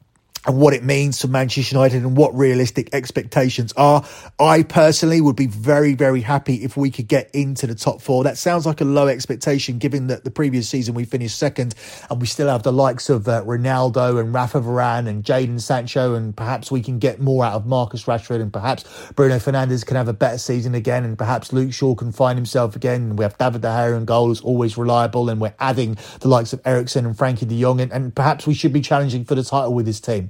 and 0.46 0.59
what 0.59 0.72
it 0.72 0.83
means 0.83 1.20
for 1.20 1.29
Manchester 1.29 1.74
United 1.74 2.03
and 2.03 2.16
what 2.16 2.35
realistic 2.35 2.94
expectations 2.94 3.74
are. 3.76 4.05
I 4.38 4.62
personally 4.62 5.20
would 5.20 5.37
be 5.37 5.46
very, 5.46 5.94
very 5.94 6.22
happy 6.22 6.64
if 6.64 6.76
we 6.76 6.90
could 6.90 7.09
get 7.09 7.31
into 7.35 7.66
the 7.66 7.74
top 7.74 8.00
four. 8.00 8.24
That 8.24 8.38
sounds 8.38 8.64
like 8.64 8.81
a 8.81 8.85
low 8.85 9.09
expectation 9.09 9.79
given 9.79 10.07
that 10.07 10.24
the 10.24 10.31
previous 10.31 10.68
season 10.68 10.94
we 10.94 11.05
finished 11.05 11.38
second 11.38 11.74
and 12.09 12.20
we 12.20 12.26
still 12.26 12.48
have 12.48 12.62
the 12.62 12.72
likes 12.72 13.11
of 13.11 13.29
uh, 13.29 13.42
Ronaldo 13.44 14.18
and 14.18 14.33
Rafa 14.33 14.61
Varane 14.61 15.09
and 15.09 15.22
Jadon 15.22 15.61
Sancho 15.61 16.14
and 16.14 16.35
perhaps 16.35 16.70
we 16.70 16.81
can 16.81 16.98
get 16.98 17.20
more 17.20 17.44
out 17.44 17.53
of 17.53 17.66
Marcus 17.66 18.05
Rashford 18.05 18.40
and 18.40 18.50
perhaps 18.50 18.85
Bruno 19.14 19.37
Fernandes 19.37 19.85
can 19.85 19.96
have 19.96 20.09
a 20.09 20.14
better 20.14 20.38
season 20.38 20.74
again 20.74 21.05
and 21.05 21.18
perhaps 21.18 21.53
Luke 21.53 21.74
Shaw 21.74 21.94
can 21.94 22.12
find 22.12 22.38
himself 22.38 22.74
again. 22.74 23.16
We 23.16 23.24
have 23.24 23.37
David 23.37 23.61
De 23.61 23.68
Gea 23.68 23.94
and 23.94 24.07
goal 24.07 24.29
who's 24.29 24.40
always 24.40 24.79
reliable 24.79 25.29
and 25.29 25.38
we're 25.38 25.55
adding 25.59 25.98
the 26.20 26.29
likes 26.29 26.55
of 26.55 26.62
Eriksen 26.64 27.05
and 27.05 27.16
Frankie 27.16 27.44
de 27.44 27.61
Jong 27.61 27.79
and, 27.81 27.92
and 27.92 28.14
perhaps 28.14 28.46
we 28.46 28.55
should 28.55 28.72
be 28.72 28.81
challenging 28.81 29.26
for 29.26 29.35
the 29.35 29.44
title 29.44 29.74
with 29.74 29.85
this 29.85 30.00
team. 30.00 30.29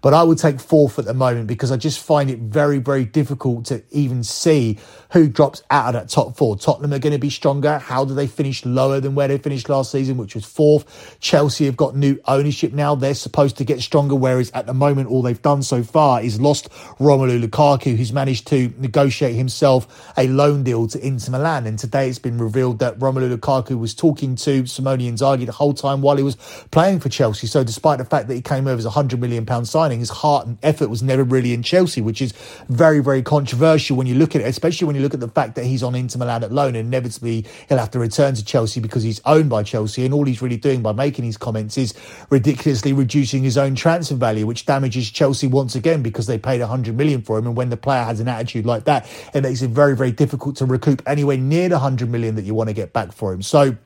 But 0.00 0.14
I 0.14 0.22
would 0.22 0.38
take 0.38 0.60
fourth 0.60 0.98
at 0.98 1.04
the 1.04 1.14
moment 1.14 1.46
because 1.46 1.72
I 1.72 1.76
just 1.76 1.98
find 1.98 2.30
it 2.30 2.38
very, 2.38 2.78
very 2.78 3.04
difficult 3.04 3.66
to 3.66 3.82
even 3.90 4.22
see 4.24 4.78
who 5.12 5.28
drops 5.28 5.62
out 5.70 5.94
of 5.94 6.00
that 6.00 6.08
top 6.08 6.36
four. 6.36 6.56
Tottenham 6.56 6.92
are 6.92 6.98
going 6.98 7.12
to 7.12 7.18
be 7.18 7.30
stronger. 7.30 7.78
How 7.78 8.04
do 8.04 8.14
they 8.14 8.26
finish 8.26 8.64
lower 8.64 9.00
than 9.00 9.14
where 9.14 9.28
they 9.28 9.38
finished 9.38 9.68
last 9.68 9.90
season, 9.90 10.16
which 10.16 10.34
was 10.34 10.44
fourth? 10.44 11.18
Chelsea 11.20 11.64
have 11.64 11.76
got 11.76 11.96
new 11.96 12.20
ownership 12.26 12.72
now. 12.72 12.94
They're 12.94 13.14
supposed 13.14 13.56
to 13.58 13.64
get 13.64 13.80
stronger, 13.80 14.14
whereas 14.14 14.50
at 14.52 14.66
the 14.66 14.74
moment, 14.74 15.08
all 15.08 15.22
they've 15.22 15.40
done 15.40 15.62
so 15.62 15.82
far 15.82 16.22
is 16.22 16.40
lost 16.40 16.70
Romelu 16.98 17.42
Lukaku, 17.42 17.96
who's 17.96 18.12
managed 18.12 18.46
to 18.48 18.72
negotiate 18.78 19.34
himself 19.34 20.12
a 20.16 20.28
loan 20.28 20.62
deal 20.62 20.86
to 20.88 21.04
Inter 21.04 21.32
Milan. 21.32 21.66
And 21.66 21.78
today 21.78 22.08
it's 22.08 22.18
been 22.18 22.38
revealed 22.38 22.78
that 22.80 22.98
Romelu 22.98 23.34
Lukaku 23.34 23.78
was 23.78 23.94
talking 23.94 24.36
to 24.36 24.66
Simone 24.66 25.00
Inzaghi 25.00 25.46
the 25.46 25.52
whole 25.52 25.74
time 25.74 26.02
while 26.02 26.16
he 26.16 26.22
was 26.22 26.36
playing 26.70 27.00
for 27.00 27.08
Chelsea. 27.08 27.46
So 27.46 27.64
despite 27.64 27.98
the 27.98 28.04
fact 28.04 28.28
that 28.28 28.34
he 28.34 28.42
came 28.42 28.66
over 28.66 28.78
as 28.78 28.86
a 28.86 28.90
£100 28.90 29.18
million 29.18 29.46
signing, 29.64 29.87
signing, 29.88 30.00
his 30.00 30.10
heart 30.10 30.46
and 30.46 30.58
effort 30.62 30.88
was 30.88 31.02
never 31.02 31.24
really 31.24 31.54
in 31.54 31.62
Chelsea, 31.62 32.00
which 32.00 32.20
is 32.20 32.32
very, 32.68 33.00
very 33.00 33.22
controversial 33.22 33.96
when 33.96 34.06
you 34.06 34.14
look 34.14 34.34
at 34.34 34.42
it, 34.42 34.46
especially 34.46 34.86
when 34.86 34.94
you 34.94 35.02
look 35.02 35.14
at 35.14 35.20
the 35.20 35.28
fact 35.28 35.54
that 35.54 35.64
he's 35.64 35.82
on 35.82 35.94
Inter 35.94 36.18
Milan 36.18 36.44
at 36.44 36.52
loan 36.52 36.76
and 36.76 36.86
inevitably 36.86 37.46
he'll 37.68 37.78
have 37.78 37.90
to 37.90 37.98
return 37.98 38.34
to 38.34 38.44
Chelsea 38.44 38.80
because 38.80 39.02
he's 39.02 39.20
owned 39.24 39.48
by 39.48 39.62
Chelsea. 39.62 40.04
And 40.04 40.12
all 40.12 40.24
he's 40.24 40.42
really 40.42 40.56
doing 40.56 40.82
by 40.82 40.92
making 40.92 41.24
these 41.24 41.38
comments 41.38 41.78
is 41.78 41.94
ridiculously 42.30 42.92
reducing 42.92 43.42
his 43.42 43.56
own 43.56 43.74
transfer 43.74 44.14
value, 44.14 44.46
which 44.46 44.66
damages 44.66 45.10
Chelsea 45.10 45.46
once 45.46 45.74
again 45.74 46.02
because 46.02 46.26
they 46.26 46.38
paid 46.38 46.60
100 46.60 46.94
million 46.94 47.22
for 47.22 47.38
him. 47.38 47.46
And 47.46 47.56
when 47.56 47.70
the 47.70 47.76
player 47.76 48.04
has 48.04 48.20
an 48.20 48.28
attitude 48.28 48.66
like 48.66 48.84
that, 48.84 49.08
it 49.34 49.42
makes 49.42 49.62
it 49.62 49.70
very, 49.70 49.96
very 49.96 50.12
difficult 50.12 50.56
to 50.56 50.66
recoup 50.66 51.02
anywhere 51.06 51.38
near 51.38 51.68
the 51.68 51.76
100 51.76 52.10
million 52.10 52.34
that 52.34 52.44
you 52.44 52.54
want 52.54 52.68
to 52.68 52.74
get 52.74 52.92
back 52.92 53.12
for 53.12 53.32
him. 53.32 53.42
So, 53.42 53.76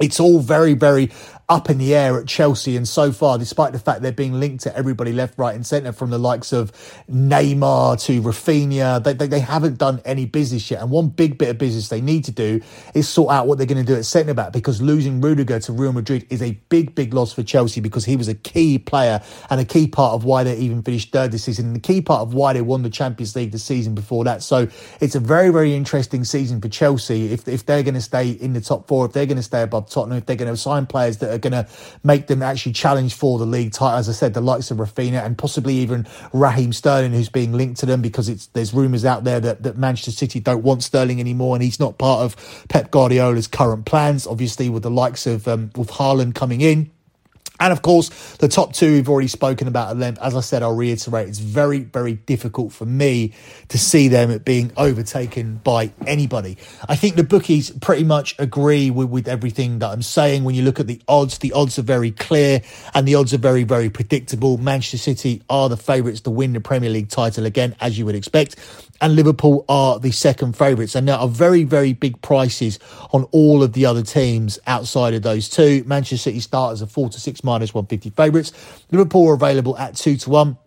it's 0.00 0.20
all 0.20 0.38
very, 0.38 0.74
very 0.74 1.10
up 1.48 1.70
in 1.70 1.78
the 1.78 1.94
air 1.94 2.18
at 2.18 2.26
Chelsea. 2.26 2.76
And 2.76 2.86
so 2.86 3.10
far, 3.10 3.38
despite 3.38 3.72
the 3.72 3.78
fact 3.78 4.02
they're 4.02 4.12
being 4.12 4.38
linked 4.38 4.64
to 4.64 4.76
everybody 4.76 5.12
left, 5.12 5.38
right, 5.38 5.54
and 5.54 5.66
centre, 5.66 5.92
from 5.92 6.10
the 6.10 6.18
likes 6.18 6.52
of 6.52 6.72
Neymar 7.10 8.04
to 8.04 8.20
Raphinha, 8.20 9.02
they, 9.02 9.14
they, 9.14 9.26
they, 9.26 9.40
haven't 9.40 9.78
done 9.78 10.02
any 10.04 10.26
business 10.26 10.70
yet. 10.70 10.82
And 10.82 10.90
one 10.90 11.08
big 11.08 11.38
bit 11.38 11.48
of 11.48 11.56
business 11.56 11.88
they 11.88 12.02
need 12.02 12.24
to 12.24 12.32
do 12.32 12.60
is 12.92 13.08
sort 13.08 13.32
out 13.32 13.46
what 13.46 13.56
they're 13.56 13.66
going 13.66 13.84
to 13.84 13.92
do 13.92 13.96
at 13.96 14.04
centre 14.04 14.34
back 14.34 14.52
because 14.52 14.82
losing 14.82 15.22
Rudiger 15.22 15.58
to 15.60 15.72
Real 15.72 15.92
Madrid 15.92 16.26
is 16.28 16.42
a 16.42 16.52
big, 16.68 16.94
big 16.94 17.14
loss 17.14 17.32
for 17.32 17.42
Chelsea 17.42 17.80
because 17.80 18.04
he 18.04 18.16
was 18.16 18.28
a 18.28 18.34
key 18.34 18.78
player 18.78 19.22
and 19.48 19.58
a 19.58 19.64
key 19.64 19.86
part 19.86 20.12
of 20.12 20.24
why 20.24 20.44
they 20.44 20.54
even 20.56 20.82
finished 20.82 21.12
third 21.12 21.32
this 21.32 21.44
season 21.44 21.66
and 21.66 21.76
the 21.76 21.80
key 21.80 22.02
part 22.02 22.20
of 22.20 22.34
why 22.34 22.52
they 22.52 22.60
won 22.60 22.82
the 22.82 22.90
Champions 22.90 23.34
League 23.34 23.52
the 23.52 23.58
season 23.58 23.94
before 23.94 24.24
that. 24.24 24.42
So 24.42 24.68
it's 25.00 25.14
a 25.14 25.20
very, 25.20 25.48
very 25.48 25.74
interesting 25.74 26.24
season 26.24 26.60
for 26.60 26.68
Chelsea 26.68 27.32
if, 27.32 27.48
if 27.48 27.64
they're 27.64 27.82
going 27.82 27.94
to 27.94 28.02
stay 28.02 28.30
in 28.32 28.52
the 28.52 28.60
top 28.60 28.86
four, 28.86 29.06
if 29.06 29.12
they're 29.14 29.24
going 29.24 29.36
to 29.36 29.42
stay 29.42 29.62
above 29.62 29.88
Tottenham, 29.88 30.18
if 30.18 30.26
they're 30.26 30.36
going 30.36 30.52
to 30.52 30.56
sign 30.58 30.84
players 30.84 31.18
that 31.18 31.32
are 31.32 31.37
are 31.38 31.50
going 31.50 31.64
to 31.64 31.70
make 32.04 32.26
them 32.26 32.42
actually 32.42 32.72
challenge 32.72 33.14
for 33.14 33.38
the 33.38 33.46
league 33.46 33.72
title. 33.72 33.98
As 33.98 34.08
I 34.08 34.12
said, 34.12 34.34
the 34.34 34.40
likes 34.40 34.70
of 34.70 34.78
Raphinha 34.78 35.24
and 35.24 35.38
possibly 35.38 35.74
even 35.76 36.06
Raheem 36.32 36.72
Sterling, 36.72 37.12
who's 37.12 37.28
being 37.28 37.52
linked 37.52 37.80
to 37.80 37.86
them 37.86 38.02
because 38.02 38.28
it's 38.28 38.46
there's 38.48 38.74
rumours 38.74 39.04
out 39.04 39.24
there 39.24 39.40
that, 39.40 39.62
that 39.62 39.78
Manchester 39.78 40.10
City 40.10 40.40
don't 40.40 40.62
want 40.62 40.82
Sterling 40.82 41.20
anymore 41.20 41.56
and 41.56 41.62
he's 41.62 41.80
not 41.80 41.98
part 41.98 42.22
of 42.22 42.66
Pep 42.68 42.90
Guardiola's 42.90 43.46
current 43.46 43.86
plans. 43.86 44.26
Obviously, 44.26 44.68
with 44.68 44.82
the 44.82 44.90
likes 44.90 45.26
of 45.26 45.48
um, 45.48 45.70
with 45.76 45.90
Haaland 45.90 46.34
coming 46.34 46.60
in. 46.60 46.90
And 47.60 47.72
of 47.72 47.82
course, 47.82 48.36
the 48.36 48.48
top 48.48 48.72
two 48.72 48.92
we've 48.92 49.08
already 49.08 49.28
spoken 49.28 49.68
about 49.68 49.90
at 49.90 49.96
length. 49.96 50.20
As 50.20 50.36
I 50.36 50.40
said, 50.40 50.62
I'll 50.62 50.74
reiterate, 50.74 51.28
it's 51.28 51.38
very, 51.38 51.80
very 51.80 52.14
difficult 52.14 52.72
for 52.72 52.84
me 52.84 53.32
to 53.68 53.78
see 53.78 54.08
them 54.08 54.36
being 54.38 54.72
overtaken 54.76 55.60
by 55.64 55.92
anybody. 56.06 56.56
I 56.88 56.96
think 56.96 57.16
the 57.16 57.24
bookies 57.24 57.70
pretty 57.70 58.04
much 58.04 58.34
agree 58.38 58.90
with, 58.90 59.08
with 59.08 59.28
everything 59.28 59.80
that 59.80 59.90
I'm 59.90 60.02
saying. 60.02 60.44
When 60.44 60.54
you 60.54 60.62
look 60.62 60.80
at 60.80 60.86
the 60.86 61.00
odds, 61.08 61.38
the 61.38 61.52
odds 61.52 61.78
are 61.78 61.82
very 61.82 62.10
clear 62.10 62.62
and 62.94 63.06
the 63.06 63.14
odds 63.16 63.34
are 63.34 63.38
very, 63.38 63.64
very 63.64 63.90
predictable. 63.90 64.58
Manchester 64.58 64.98
City 64.98 65.42
are 65.50 65.68
the 65.68 65.76
favourites 65.76 66.20
to 66.22 66.30
win 66.30 66.52
the 66.52 66.60
Premier 66.60 66.90
League 66.90 67.08
title 67.08 67.46
again, 67.46 67.74
as 67.80 67.98
you 67.98 68.06
would 68.06 68.14
expect 68.14 68.56
and 69.00 69.14
Liverpool 69.14 69.64
are 69.68 69.98
the 69.98 70.10
second 70.10 70.56
favourites. 70.56 70.94
And 70.94 71.08
there 71.08 71.16
are 71.16 71.28
very, 71.28 71.64
very 71.64 71.92
big 71.92 72.20
prices 72.22 72.78
on 73.12 73.24
all 73.30 73.62
of 73.62 73.72
the 73.72 73.86
other 73.86 74.02
teams 74.02 74.58
outside 74.66 75.14
of 75.14 75.22
those 75.22 75.48
two. 75.48 75.84
Manchester 75.86 76.30
City 76.30 76.40
starters 76.40 76.82
are 76.82 76.86
four 76.86 77.08
to 77.10 77.20
six 77.20 77.44
minus 77.44 77.74
150 77.74 78.10
favourites. 78.10 78.52
Liverpool 78.90 79.28
are 79.28 79.34
available 79.34 79.76
at 79.78 79.96
two 79.96 80.16
to 80.16 80.30
one. 80.30 80.58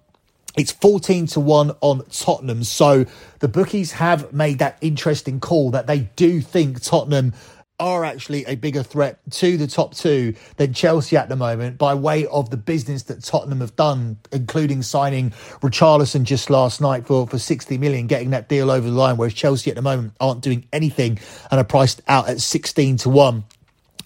It's 0.58 0.72
14 0.74 1.28
to 1.28 1.40
1 1.40 1.72
on 1.80 2.04
Tottenham. 2.12 2.66
So 2.66 3.06
the 3.40 3.48
bookies 3.48 3.94
have 3.94 4.34
made 4.34 4.60
that 4.60 4.78
interesting 4.82 5.40
call 5.40 5.72
that 5.72 5.88
they 5.88 6.10
do 6.18 6.42
think 6.42 6.82
Tottenham 6.82 7.34
are 7.82 8.06
actually 8.06 8.46
a 8.46 8.56
bigger 8.56 8.84
threat 8.84 9.20
to 9.32 9.58
the 9.58 9.66
top 9.66 9.96
two 9.96 10.36
than 10.58 10.72
Chelsea 10.72 11.18
at 11.18 11.30
the 11.30 11.36
moment 11.36 11.80
by 11.80 11.96
way 11.96 12.28
of 12.28 12.52
the 12.52 12.58
business 12.58 13.04
that 13.04 13.24
Tottenham 13.24 13.60
have 13.60 13.76
done, 13.76 14.18
including 14.32 14.84
signing 14.84 15.32
Richarlison 15.62 16.24
just 16.24 16.52
last 16.52 16.80
night 16.80 17.08
for, 17.08 17.26
for 17.26 17.40
60 17.40 17.80
million, 17.80 18.06
getting 18.06 18.30
that 18.30 18.48
deal 18.48 18.70
over 18.70 18.88
the 18.88 18.96
line, 18.96 19.18
whereas 19.18 19.34
Chelsea 19.34 19.72
at 19.72 19.76
the 19.76 19.82
moment 19.82 20.14
aren't 20.22 20.42
doing 20.42 20.68
anything 20.72 21.18
and 21.50 21.60
are 21.60 21.66
priced 21.66 22.02
out 22.08 22.30
at 22.30 22.40
16 22.40 22.98
to 22.98 23.10
1. 23.10 23.44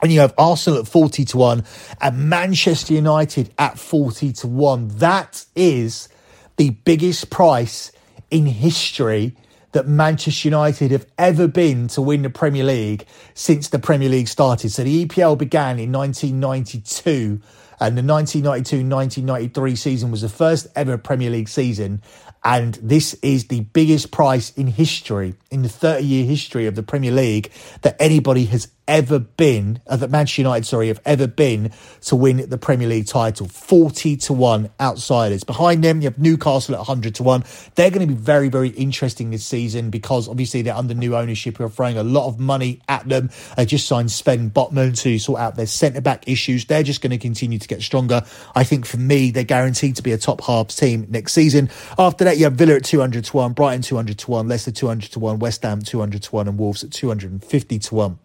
And 0.01 0.11
you 0.11 0.21
have 0.21 0.33
Arsenal 0.37 0.79
at 0.79 0.87
40 0.87 1.25
to 1.25 1.37
1 1.37 1.63
and 1.99 2.29
Manchester 2.29 2.93
United 2.93 3.53
at 3.59 3.77
40 3.77 4.31
to 4.33 4.47
1. 4.47 4.87
That 4.99 5.45
is 5.53 6.07
the 6.55 6.69
biggest 6.69 7.29
price 7.29 7.91
in 8.31 8.45
history 8.45 9.35
that 9.75 9.87
Manchester 9.87 10.47
United 10.47 10.91
have 10.91 11.05
ever 11.17 11.49
been 11.49 11.89
to 11.89 12.01
win 12.01 12.21
the 12.21 12.29
Premier 12.29 12.63
League 12.63 13.05
since 13.33 13.67
the 13.67 13.77
Premier 13.77 14.07
League 14.07 14.29
started. 14.29 14.71
So 14.71 14.85
the 14.85 15.05
EPL 15.05 15.37
began 15.37 15.79
in 15.79 15.91
1992 15.91 17.41
and 17.81 17.97
the 17.97 18.01
1992-1993 18.01 19.77
season 19.77 20.11
was 20.11 20.21
the 20.21 20.29
first 20.29 20.67
ever 20.77 20.97
Premier 20.97 21.29
League 21.29 21.49
season 21.49 22.01
and 22.45 22.75
this 22.75 23.15
is 23.15 23.47
the 23.47 23.61
biggest 23.61 24.11
price 24.11 24.51
in 24.51 24.67
history 24.67 25.35
in 25.51 25.61
the 25.61 25.67
30 25.67 26.05
year 26.05 26.25
history 26.25 26.67
of 26.67 26.75
the 26.75 26.83
Premier 26.83 27.11
League 27.11 27.51
that 27.81 27.97
anybody 27.99 28.45
has 28.45 28.69
ever 28.87 29.19
been, 29.19 29.79
uh, 29.87 29.97
that 29.97 30.09
Manchester 30.09 30.41
United, 30.41 30.65
sorry, 30.65 30.87
have 30.87 31.01
ever 31.05 31.27
been 31.27 31.71
to 32.01 32.15
win 32.15 32.49
the 32.49 32.57
Premier 32.57 32.87
League 32.87 33.07
title. 33.07 33.47
40 33.47 34.17
to 34.17 34.33
1 34.33 34.69
outsiders. 34.79 35.43
Behind 35.43 35.83
them, 35.83 36.01
you 36.01 36.05
have 36.05 36.19
Newcastle 36.19 36.75
at 36.75 36.79
100 36.79 37.15
to 37.15 37.23
1. 37.23 37.43
They're 37.75 37.89
going 37.89 38.07
to 38.07 38.13
be 38.13 38.19
very, 38.19 38.49
very 38.49 38.69
interesting 38.69 39.31
this 39.31 39.45
season 39.45 39.89
because 39.89 40.27
obviously 40.27 40.61
they're 40.61 40.75
under 40.75 40.93
new 40.93 41.15
ownership 41.15 41.57
who 41.57 41.63
are 41.65 41.69
throwing 41.69 41.97
a 41.97 42.03
lot 42.03 42.27
of 42.27 42.39
money 42.39 42.81
at 42.87 43.07
them. 43.07 43.29
They 43.57 43.65
just 43.65 43.87
signed 43.87 44.11
Sven 44.11 44.51
Botman 44.51 44.99
to 45.01 45.19
sort 45.19 45.39
out 45.39 45.55
their 45.55 45.67
centre 45.67 46.01
back 46.01 46.27
issues. 46.27 46.65
They're 46.65 46.83
just 46.83 47.01
going 47.01 47.11
to 47.11 47.17
continue 47.17 47.59
to 47.59 47.67
get 47.67 47.81
stronger. 47.81 48.23
I 48.55 48.63
think 48.63 48.85
for 48.85 48.97
me, 48.97 49.31
they're 49.31 49.43
guaranteed 49.43 49.95
to 49.97 50.03
be 50.03 50.11
a 50.11 50.17
top 50.17 50.41
half 50.41 50.67
team 50.67 51.07
next 51.09 51.33
season. 51.33 51.69
After 51.97 52.23
that, 52.25 52.37
you 52.37 52.45
have 52.45 52.53
Villa 52.53 52.75
at 52.75 52.85
200 52.85 53.25
to 53.25 53.37
1, 53.37 53.53
Brighton 53.53 53.81
200 53.81 54.17
to 54.19 54.31
1, 54.31 54.47
Leicester 54.47 54.71
200 54.71 55.11
to 55.11 55.19
1, 55.19 55.39
West 55.39 55.63
Ham 55.63 55.81
200 55.81 56.23
to 56.23 56.31
1, 56.31 56.47
and 56.47 56.57
Wolves 56.57 56.83
at 56.83 56.91
250 56.91 57.79
to 57.79 57.95
1. 57.95 58.19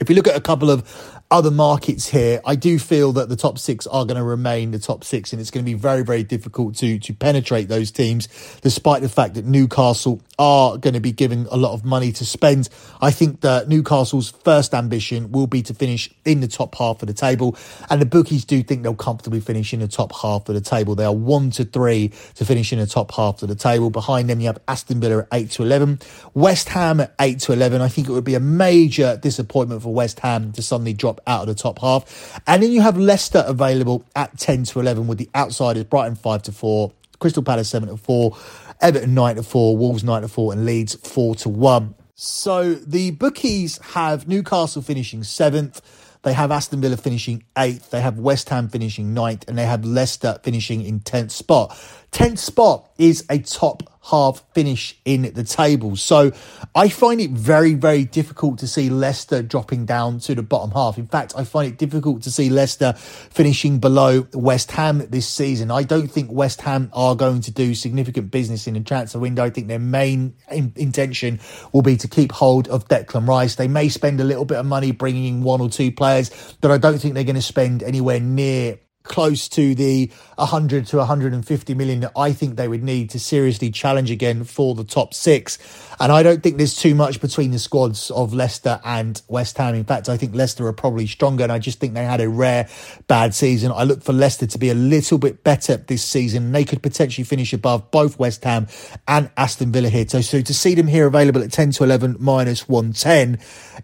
If 0.00 0.08
we 0.08 0.14
look 0.14 0.26
at 0.26 0.34
a 0.34 0.40
couple 0.40 0.70
of 0.70 1.22
other 1.30 1.50
markets 1.50 2.08
here, 2.08 2.40
I 2.44 2.56
do 2.56 2.78
feel 2.78 3.12
that 3.12 3.28
the 3.28 3.36
top 3.36 3.58
six 3.58 3.86
are 3.86 4.06
going 4.06 4.16
to 4.16 4.24
remain 4.24 4.70
the 4.70 4.78
top 4.78 5.04
six, 5.04 5.32
and 5.32 5.40
it's 5.40 5.50
going 5.50 5.62
to 5.64 5.70
be 5.70 5.76
very, 5.78 6.02
very 6.02 6.24
difficult 6.24 6.74
to 6.76 6.98
to 6.98 7.12
penetrate 7.12 7.68
those 7.68 7.90
teams, 7.90 8.26
despite 8.62 9.02
the 9.02 9.10
fact 9.10 9.34
that 9.34 9.44
Newcastle 9.44 10.22
are 10.38 10.78
going 10.78 10.94
to 10.94 11.00
be 11.00 11.12
giving 11.12 11.46
a 11.50 11.56
lot 11.56 11.74
of 11.74 11.84
money 11.84 12.12
to 12.12 12.24
spend. 12.24 12.70
I 13.02 13.10
think 13.10 13.42
that 13.42 13.68
Newcastle's 13.68 14.30
first 14.30 14.72
ambition 14.72 15.30
will 15.30 15.46
be 15.46 15.62
to 15.64 15.74
finish 15.74 16.10
in 16.24 16.40
the 16.40 16.48
top 16.48 16.74
half 16.76 17.02
of 17.02 17.06
the 17.06 17.14
table, 17.14 17.54
and 17.90 18.00
the 18.00 18.06
bookies 18.06 18.46
do 18.46 18.62
think 18.62 18.82
they'll 18.82 18.94
comfortably 18.94 19.40
finish 19.40 19.74
in 19.74 19.80
the 19.80 19.88
top 19.88 20.12
half 20.22 20.48
of 20.48 20.54
the 20.54 20.62
table. 20.62 20.94
They 20.94 21.04
are 21.04 21.14
one 21.14 21.50
to 21.52 21.64
three 21.64 22.10
to 22.36 22.44
finish 22.46 22.72
in 22.72 22.78
the 22.78 22.86
top 22.86 23.12
half 23.14 23.42
of 23.42 23.50
the 23.50 23.54
table. 23.54 23.90
Behind 23.90 24.30
them, 24.30 24.40
you 24.40 24.46
have 24.46 24.58
Aston 24.66 24.98
Villa 24.98 25.18
at 25.18 25.28
eight 25.34 25.50
to 25.52 25.62
eleven, 25.62 26.00
West 26.32 26.70
Ham 26.70 27.00
at 27.00 27.14
eight 27.20 27.40
to 27.40 27.52
eleven. 27.52 27.82
I 27.82 27.88
think 27.88 28.08
it 28.08 28.12
would 28.12 28.24
be 28.24 28.34
a 28.34 28.40
major 28.40 29.18
disappointment 29.18 29.82
for 29.82 29.89
West 29.90 30.20
Ham 30.20 30.52
to 30.52 30.62
suddenly 30.62 30.92
drop 30.92 31.20
out 31.26 31.42
of 31.42 31.48
the 31.48 31.54
top 31.54 31.78
half. 31.80 32.40
And 32.46 32.62
then 32.62 32.72
you 32.72 32.80
have 32.80 32.96
Leicester 32.96 33.44
available 33.46 34.04
at 34.14 34.38
10 34.38 34.64
to 34.64 34.80
11 34.80 35.06
with 35.06 35.18
the 35.18 35.28
outsiders 35.34 35.84
Brighton 35.84 36.16
5 36.16 36.42
to 36.44 36.52
4, 36.52 36.92
Crystal 37.18 37.42
Palace 37.42 37.68
7 37.68 37.88
to 37.88 37.96
4, 37.96 38.36
Everton 38.80 39.14
9 39.14 39.36
to 39.36 39.42
4, 39.42 39.76
Wolves 39.76 40.04
9 40.04 40.22
to 40.22 40.28
4, 40.28 40.52
and 40.52 40.64
Leeds 40.64 40.94
4 40.94 41.34
to 41.36 41.48
1. 41.48 41.94
So 42.22 42.74
the 42.74 43.12
bookies 43.12 43.78
have 43.78 44.28
Newcastle 44.28 44.82
finishing 44.82 45.22
seventh. 45.22 45.80
they 46.22 46.34
have 46.34 46.50
Aston 46.50 46.82
Villa 46.82 46.98
finishing 46.98 47.44
eighth, 47.56 47.88
they 47.88 48.02
have 48.02 48.18
West 48.18 48.50
Ham 48.50 48.68
finishing 48.68 49.14
ninth, 49.14 49.46
and 49.48 49.56
they 49.56 49.64
have 49.64 49.86
Leicester 49.86 50.38
finishing 50.42 50.82
in 50.82 51.00
10th 51.00 51.30
spot. 51.30 51.70
10th 52.12 52.36
spot 52.36 52.90
is 52.98 53.24
a 53.30 53.38
top 53.38 53.84
half 54.02 54.42
finish 54.54 54.98
in 55.04 55.22
the 55.34 55.44
table. 55.44 55.94
So 55.96 56.32
I 56.74 56.88
find 56.88 57.20
it 57.20 57.30
very, 57.30 57.74
very 57.74 58.04
difficult 58.04 58.58
to 58.60 58.66
see 58.66 58.88
Leicester 58.88 59.42
dropping 59.42 59.86
down 59.86 60.20
to 60.20 60.34
the 60.34 60.42
bottom 60.42 60.70
half. 60.70 60.98
In 60.98 61.06
fact, 61.06 61.34
I 61.36 61.44
find 61.44 61.70
it 61.70 61.78
difficult 61.78 62.22
to 62.22 62.30
see 62.30 62.48
Leicester 62.48 62.94
finishing 62.94 63.78
below 63.78 64.26
West 64.32 64.70
Ham 64.72 64.98
this 65.10 65.28
season. 65.28 65.70
I 65.70 65.82
don't 65.82 66.08
think 66.08 66.32
West 66.32 66.62
Ham 66.62 66.90
are 66.94 67.14
going 67.14 67.42
to 67.42 67.50
do 67.50 67.74
significant 67.74 68.30
business 68.30 68.66
in 68.66 68.74
the 68.74 68.80
transfer 68.80 69.18
window. 69.18 69.44
I 69.44 69.50
think 69.50 69.68
their 69.68 69.78
main 69.78 70.34
in- 70.50 70.72
intention 70.76 71.40
will 71.72 71.82
be 71.82 71.96
to 71.98 72.08
keep 72.08 72.32
hold 72.32 72.68
of 72.68 72.88
Declan 72.88 73.28
Rice. 73.28 73.56
They 73.56 73.68
may 73.68 73.88
spend 73.88 74.20
a 74.20 74.24
little 74.24 74.44
bit 74.46 74.58
of 74.58 74.66
money 74.66 74.92
bringing 74.92 75.26
in 75.26 75.42
one 75.42 75.60
or 75.60 75.68
two 75.68 75.92
players, 75.92 76.30
but 76.60 76.70
I 76.70 76.78
don't 76.78 76.98
think 76.98 77.14
they're 77.14 77.24
going 77.24 77.36
to 77.36 77.42
spend 77.42 77.82
anywhere 77.82 78.20
near 78.20 78.78
close 79.02 79.48
to 79.48 79.74
the 79.74 80.10
100 80.36 80.86
to 80.86 80.98
150 80.98 81.74
million 81.74 82.00
that 82.00 82.12
I 82.16 82.32
think 82.32 82.56
they 82.56 82.68
would 82.68 82.82
need 82.82 83.10
to 83.10 83.20
seriously 83.20 83.70
challenge 83.70 84.10
again 84.10 84.44
for 84.44 84.74
the 84.74 84.84
top 84.84 85.14
six. 85.14 85.58
And 86.00 86.10
I 86.10 86.22
don't 86.22 86.42
think 86.42 86.56
there's 86.56 86.74
too 86.74 86.94
much 86.94 87.20
between 87.20 87.50
the 87.50 87.58
squads 87.58 88.10
of 88.10 88.32
Leicester 88.32 88.80
and 88.86 89.20
West 89.28 89.58
Ham. 89.58 89.74
In 89.74 89.84
fact, 89.84 90.08
I 90.08 90.16
think 90.16 90.34
Leicester 90.34 90.66
are 90.66 90.72
probably 90.72 91.06
stronger, 91.06 91.42
and 91.42 91.52
I 91.52 91.58
just 91.58 91.78
think 91.78 91.92
they 91.92 92.04
had 92.04 92.22
a 92.22 92.28
rare 92.28 92.68
bad 93.06 93.34
season. 93.34 93.70
I 93.70 93.84
look 93.84 94.02
for 94.02 94.14
Leicester 94.14 94.46
to 94.46 94.58
be 94.58 94.70
a 94.70 94.74
little 94.74 95.18
bit 95.18 95.44
better 95.44 95.76
this 95.76 96.02
season. 96.02 96.52
They 96.52 96.64
could 96.64 96.82
potentially 96.82 97.24
finish 97.24 97.52
above 97.52 97.90
both 97.90 98.18
West 98.18 98.42
Ham 98.44 98.66
and 99.06 99.30
Aston 99.36 99.72
Villa 99.72 99.90
here. 99.90 100.08
So, 100.08 100.22
so 100.22 100.40
to 100.40 100.54
see 100.54 100.74
them 100.74 100.86
here 100.86 101.06
available 101.06 101.42
at 101.42 101.52
10 101.52 101.72
to 101.72 101.84
11 101.84 102.16
minus 102.18 102.66
110 102.66 103.38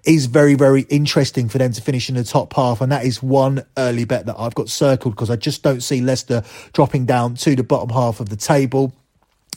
is 0.05 0.25
very, 0.25 0.55
very 0.55 0.83
interesting 0.83 1.51
for 1.51 1.59
them 1.59 1.73
to 1.73 1.83
finish 1.83 2.09
in 2.09 2.15
the 2.15 2.25
top 2.25 2.55
half. 2.55 2.81
And 2.81 2.91
that 2.93 3.05
is 3.05 3.23
one 3.23 3.63
early 3.77 4.07
bet 4.07 4.25
that 4.25 4.37
I've 4.39 4.55
got 4.55 4.71
circled 4.71 5.15
because 5.15 5.29
I 5.29 5.37
just 5.37 5.63
don't 5.63 5.83
see 5.83 6.01
Leicester 6.01 6.43
dropping 6.73 7.05
down 7.05 7.35
to 7.37 7.55
the 7.55 7.63
bottom 7.63 7.91
half 7.91 8.21
of 8.21 8.31
the 8.31 8.37
table. 8.37 8.95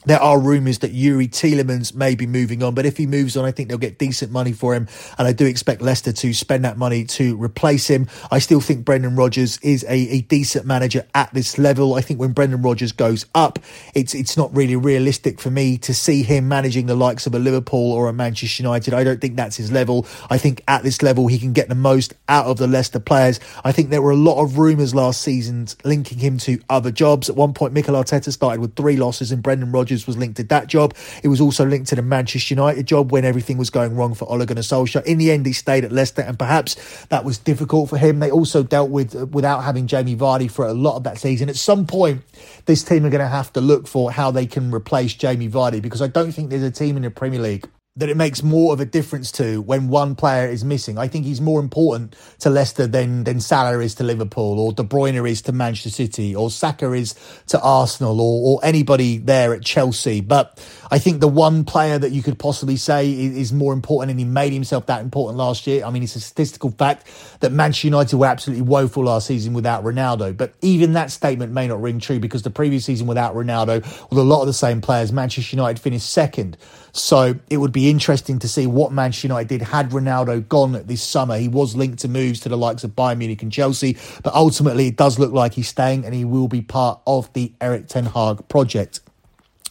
There 0.06 0.20
are 0.20 0.40
rumours 0.40 0.80
that 0.80 0.94
Youri 0.94 1.30
Tielemans 1.30 1.94
may 1.94 2.16
be 2.16 2.26
moving 2.26 2.64
on, 2.64 2.74
but 2.74 2.86
if 2.86 2.96
he 2.96 3.06
moves 3.06 3.36
on, 3.36 3.44
I 3.44 3.52
think 3.52 3.68
they'll 3.68 3.78
get 3.78 4.00
decent 4.00 4.32
money 4.32 4.54
for 4.54 4.74
him. 4.74 4.88
And 5.18 5.28
I 5.28 5.34
do 5.34 5.46
expect 5.46 5.82
Leicester 5.82 6.14
to 6.14 6.34
spend 6.34 6.64
that 6.64 6.78
money 6.78 7.04
to 7.06 7.42
replace 7.42 7.88
him. 7.88 8.08
I 8.32 8.40
still 8.40 8.62
think 8.62 8.86
Brendan 8.86 9.18
Rodgers 9.18 9.60
is 9.62 9.84
a, 9.84 9.96
a 9.96 10.22
decent 10.22 10.66
manager 10.66 11.06
at 11.14 11.34
this 11.34 11.58
level. 11.58 11.96
I 11.96 12.02
think 12.02 12.20
when 12.20 12.32
Brendan 12.32 12.62
Rodgers 12.62 12.94
goes 12.94 13.26
up, 13.36 13.60
it's 13.94 14.14
it's 14.16 14.38
not 14.38 14.56
really 14.56 14.78
realistic 14.78 15.42
for 15.42 15.52
me 15.52 15.78
to 15.80 15.94
see 15.94 16.24
him 16.24 16.48
managing 16.48 16.86
the 16.86 16.96
likes 16.96 17.28
of 17.28 17.36
a 17.36 17.40
Liverpool 17.40 17.92
or 17.92 18.08
a 18.08 18.14
Manchester 18.14 18.64
United. 18.64 18.94
I 18.94 19.04
don't 19.04 19.20
think 19.20 19.36
that's 19.36 19.58
his 19.58 19.70
level. 19.70 20.08
I 20.30 20.38
think 20.38 20.64
at 20.68 20.84
this 20.84 21.02
level, 21.02 21.28
he 21.28 21.40
can 21.40 21.52
get 21.52 21.68
the 21.68 21.76
most 21.76 22.14
out 22.30 22.46
of 22.46 22.58
the 22.58 22.68
Leicester 22.68 23.00
players. 23.00 23.40
I 23.66 23.74
think 23.74 23.90
there 23.90 24.02
were 24.02 24.12
a 24.12 24.16
lot 24.16 24.42
of 24.42 24.58
rumours 24.58 24.96
last 24.96 25.22
season 25.22 25.68
linking 25.84 26.20
him 26.20 26.38
to 26.40 26.62
other 26.70 26.92
jobs. 26.92 27.30
At 27.30 27.36
one 27.36 27.54
point, 27.54 27.74
Mikel 27.74 27.96
Arteta 27.96 28.32
started 28.32 28.62
with 28.62 28.76
three 28.76 28.96
losses 28.96 29.32
and 29.32 29.44
Brendan 29.44 29.72
Rodgers 29.72 29.89
Rodgers 29.90 30.06
was 30.06 30.18
linked 30.18 30.38
to 30.38 30.44
that 30.44 30.68
job. 30.68 30.94
It 31.24 31.30
was 31.30 31.42
also 31.42 31.66
linked 31.66 31.90
to 31.90 31.96
the 31.96 32.04
Manchester 32.04 32.54
United 32.54 32.86
job 32.86 33.12
when 33.12 33.26
everything 33.26 33.58
was 33.58 33.72
going 33.72 33.96
wrong 33.96 34.14
for 34.14 34.30
Ole 34.30 34.46
Gunnar 34.46 34.62
Solskjaer. 34.62 35.04
In 35.04 35.18
the 35.18 35.32
end, 35.32 35.48
he 35.48 35.54
stayed 35.54 35.84
at 35.84 35.92
Leicester, 35.92 36.22
and 36.22 36.38
perhaps 36.38 36.76
that 37.08 37.26
was 37.26 37.40
difficult 37.40 37.90
for 37.90 37.98
him. 37.98 38.20
They 38.20 38.30
also 38.30 38.62
dealt 38.62 38.92
with 38.92 39.16
without 39.34 39.64
having 39.64 39.88
Jamie 39.88 40.16
Vardy 40.16 40.50
for 40.50 40.68
a 40.68 40.74
lot 40.74 40.96
of 40.96 41.04
that 41.06 41.18
season. 41.18 41.50
At 41.50 41.56
some 41.56 41.88
point, 41.88 42.22
this 42.66 42.84
team 42.84 43.04
are 43.04 43.10
going 43.10 43.20
to 43.20 43.28
have 43.28 43.52
to 43.54 43.62
look 43.62 43.88
for 43.88 44.12
how 44.12 44.30
they 44.30 44.46
can 44.46 44.72
replace 44.72 45.16
Jamie 45.16 45.50
Vardy 45.50 45.82
because 45.82 46.04
I 46.04 46.08
don't 46.08 46.32
think 46.32 46.52
there's 46.52 46.62
a 46.62 46.70
team 46.70 46.96
in 46.96 47.02
the 47.02 47.10
Premier 47.10 47.42
League 47.42 47.68
that 47.96 48.08
it 48.08 48.16
makes 48.16 48.44
more 48.44 48.72
of 48.72 48.80
a 48.80 48.86
difference 48.86 49.32
to 49.34 49.62
when 49.62 49.90
one 49.90 50.16
player 50.16 50.48
is 50.48 50.64
missing. 50.64 50.98
I 50.98 51.08
think 51.08 51.26
he's 51.26 51.42
more 51.42 51.60
important 51.60 52.16
to 52.40 52.50
Leicester 52.50 52.88
than 52.88 53.24
than 53.24 53.42
Salah 53.42 53.80
is 53.80 53.96
to 53.96 54.04
Liverpool, 54.04 54.60
or 54.60 54.72
De 54.72 54.84
Bruyne 54.84 55.28
is 55.28 55.42
to 55.44 55.52
Manchester 55.52 55.90
City, 55.90 56.36
or 56.36 56.50
Saka 56.50 56.94
is 56.94 57.16
to 57.48 57.60
Arsenal, 57.60 58.22
or, 58.22 58.54
or 58.54 58.66
anybody 58.66 59.18
there 59.18 59.54
at 59.54 59.64
Chelsea. 59.64 60.22
But 60.22 60.64
I 60.92 61.00
think 61.00 61.20
the 61.20 61.28
one 61.28 61.66
player 61.66 62.00
that 62.00 62.12
you 62.12 62.24
could 62.24 62.40
possibly 62.40 62.78
say 62.78 63.12
is, 63.12 63.36
is 63.36 63.54
more 63.54 63.74
important, 63.74 64.12
and 64.12 64.20
he 64.20 64.26
made 64.26 64.54
himself 64.54 64.86
that 64.86 65.02
important 65.02 65.38
last 65.38 65.68
year. 65.68 65.84
I 65.84 65.90
mean, 65.90 66.04
it's 66.04 66.16
a 66.16 66.22
statistical 66.22 66.72
fact 66.72 67.08
that 67.42 67.52
Manchester 67.52 67.88
United 67.88 68.16
were 68.16 68.28
absolutely 68.28 68.62
woeful 68.64 69.06
last 69.06 69.28
season 69.28 69.54
without 69.54 69.84
Ronaldo. 69.84 70.38
But 70.38 70.54
even 70.62 70.94
that 70.94 71.12
statement 71.12 71.52
may 71.52 71.68
not 71.68 71.82
ring 71.82 72.00
true 72.00 72.20
because 72.20 72.44
the 72.44 72.50
previous 72.50 72.86
season 72.86 73.08
without 73.08 73.36
Ronaldo, 73.36 73.82
with 74.10 74.20
a 74.20 74.24
lot 74.24 74.42
of 74.42 74.48
the 74.48 74.54
same 74.54 74.80
players, 74.80 75.12
Manchester 75.12 75.56
United 75.56 75.82
finished 75.82 76.10
second. 76.10 76.56
So 76.92 77.36
it 77.50 77.58
would 77.58 77.72
be 77.72 77.90
interesting 77.90 78.40
to 78.40 78.48
see 78.48 78.68
what 78.68 78.92
Manchester 78.92 79.28
United 79.28 79.48
did 79.48 79.62
had 79.62 79.92
Ronaldo 79.92 80.48
gone 80.48 80.74
this 80.86 81.04
summer. 81.04 81.38
He 81.38 81.48
was 81.48 81.76
linked 81.76 82.00
to 82.00 82.08
moves 82.08 82.40
to 82.42 82.50
the 82.50 82.58
likes 82.58 82.84
of 82.84 82.92
Bayern 82.92 83.18
Munich 83.18 83.44
and 83.44 83.52
Chelsea, 83.52 83.98
but 84.24 84.34
ultimately 84.34 84.88
it 84.88 84.96
does 84.96 85.20
look 85.20 85.32
like 85.32 85.54
he's 85.54 85.68
staying 85.68 86.06
and 86.06 86.14
he 86.14 86.26
will 86.26 86.48
be 86.48 86.62
part 86.62 87.00
of 87.06 87.32
the 87.34 87.52
Erik 87.62 87.88
Ten 87.88 88.06
Hag 88.06 88.48
project. 88.48 89.02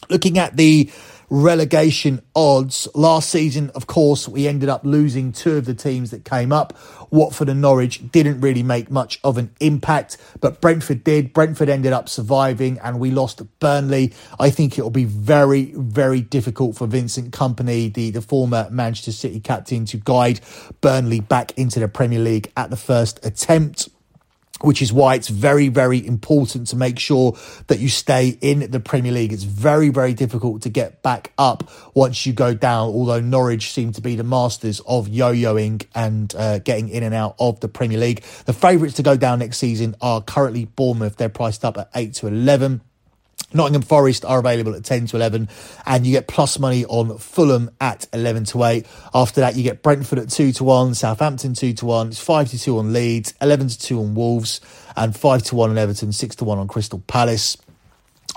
Looking 0.09 0.37
at 0.37 0.57
the 0.57 0.89
relegation 1.29 2.21
odds. 2.35 2.87
Last 2.95 3.29
season, 3.29 3.69
of 3.75 3.87
course, 3.87 4.27
we 4.27 4.47
ended 4.47 4.69
up 4.69 4.83
losing 4.83 5.31
two 5.31 5.57
of 5.57 5.65
the 5.65 5.73
teams 5.73 6.11
that 6.11 6.25
came 6.25 6.51
up. 6.51 6.77
Watford 7.11 7.49
and 7.49 7.61
Norwich 7.61 8.11
didn't 8.11 8.41
really 8.41 8.63
make 8.63 8.91
much 8.91 9.19
of 9.23 9.37
an 9.37 9.51
impact, 9.59 10.17
but 10.41 10.61
Brentford 10.61 11.03
did. 11.03 11.33
Brentford 11.33 11.69
ended 11.69 11.93
up 11.93 12.09
surviving 12.09 12.79
and 12.79 12.99
we 12.99 13.11
lost 13.11 13.41
Burnley. 13.59 14.13
I 14.39 14.49
think 14.49 14.77
it'll 14.77 14.89
be 14.89 15.05
very, 15.05 15.73
very 15.75 16.21
difficult 16.21 16.75
for 16.75 16.87
Vincent 16.87 17.31
Kompany, 17.31 17.93
the, 17.93 18.11
the 18.11 18.21
former 18.21 18.67
Manchester 18.69 19.11
City 19.11 19.39
captain, 19.39 19.85
to 19.85 19.97
guide 19.97 20.39
Burnley 20.81 21.19
back 21.19 21.57
into 21.57 21.79
the 21.79 21.87
Premier 21.87 22.19
League 22.19 22.51
at 22.55 22.69
the 22.69 22.77
first 22.77 23.25
attempt 23.25 23.89
which 24.61 24.81
is 24.81 24.91
why 24.91 25.15
it's 25.15 25.27
very, 25.27 25.67
very 25.69 26.05
important 26.05 26.67
to 26.67 26.75
make 26.75 26.99
sure 26.99 27.37
that 27.67 27.79
you 27.79 27.89
stay 27.89 28.37
in 28.41 28.71
the 28.71 28.79
Premier 28.79 29.11
League. 29.11 29.33
It's 29.33 29.43
very, 29.43 29.89
very 29.89 30.13
difficult 30.13 30.63
to 30.63 30.69
get 30.69 31.01
back 31.01 31.31
up 31.37 31.69
once 31.93 32.25
you 32.25 32.33
go 32.33 32.53
down, 32.53 32.89
although 32.89 33.19
Norwich 33.19 33.71
seem 33.71 33.91
to 33.93 34.01
be 34.01 34.15
the 34.15 34.23
masters 34.23 34.81
of 34.81 35.07
yo-yoing 35.07 35.85
and 35.95 36.33
uh, 36.35 36.59
getting 36.59 36.89
in 36.89 37.03
and 37.03 37.15
out 37.15 37.35
of 37.39 37.59
the 37.59 37.67
Premier 37.67 37.97
League. 37.97 38.21
The 38.45 38.53
favourites 38.53 38.95
to 38.95 39.03
go 39.03 39.15
down 39.15 39.39
next 39.39 39.57
season 39.57 39.95
are 40.01 40.21
currently 40.21 40.65
Bournemouth. 40.65 41.17
They're 41.17 41.29
priced 41.29 41.63
up 41.63 41.77
at 41.77 41.89
8 41.95 42.13
to 42.15 42.27
11. 42.27 42.81
Nottingham 43.53 43.81
Forest 43.81 44.25
are 44.25 44.39
available 44.39 44.75
at 44.75 44.83
10 44.83 45.07
to 45.07 45.17
11, 45.17 45.49
and 45.85 46.05
you 46.05 46.11
get 46.11 46.27
plus 46.27 46.59
money 46.59 46.85
on 46.85 47.17
Fulham 47.17 47.71
at 47.81 48.07
11 48.13 48.45
to 48.45 48.63
8. 48.63 48.85
After 49.13 49.41
that, 49.41 49.55
you 49.55 49.63
get 49.63 49.81
Brentford 49.81 50.19
at 50.19 50.29
2 50.29 50.51
to 50.53 50.63
1, 50.63 50.93
Southampton 50.93 51.53
2 51.53 51.73
to 51.73 51.85
1, 51.85 52.07
it's 52.09 52.19
5 52.19 52.49
to 52.49 52.59
2 52.59 52.77
on 52.77 52.93
Leeds, 52.93 53.33
11 53.41 53.69
to 53.69 53.79
2 53.79 53.99
on 53.99 54.15
Wolves, 54.15 54.61
and 54.95 55.15
5 55.15 55.43
to 55.43 55.55
1 55.55 55.69
on 55.71 55.77
Everton, 55.77 56.11
6 56.11 56.35
to 56.37 56.45
1 56.45 56.57
on 56.59 56.67
Crystal 56.67 56.99
Palace. 57.07 57.57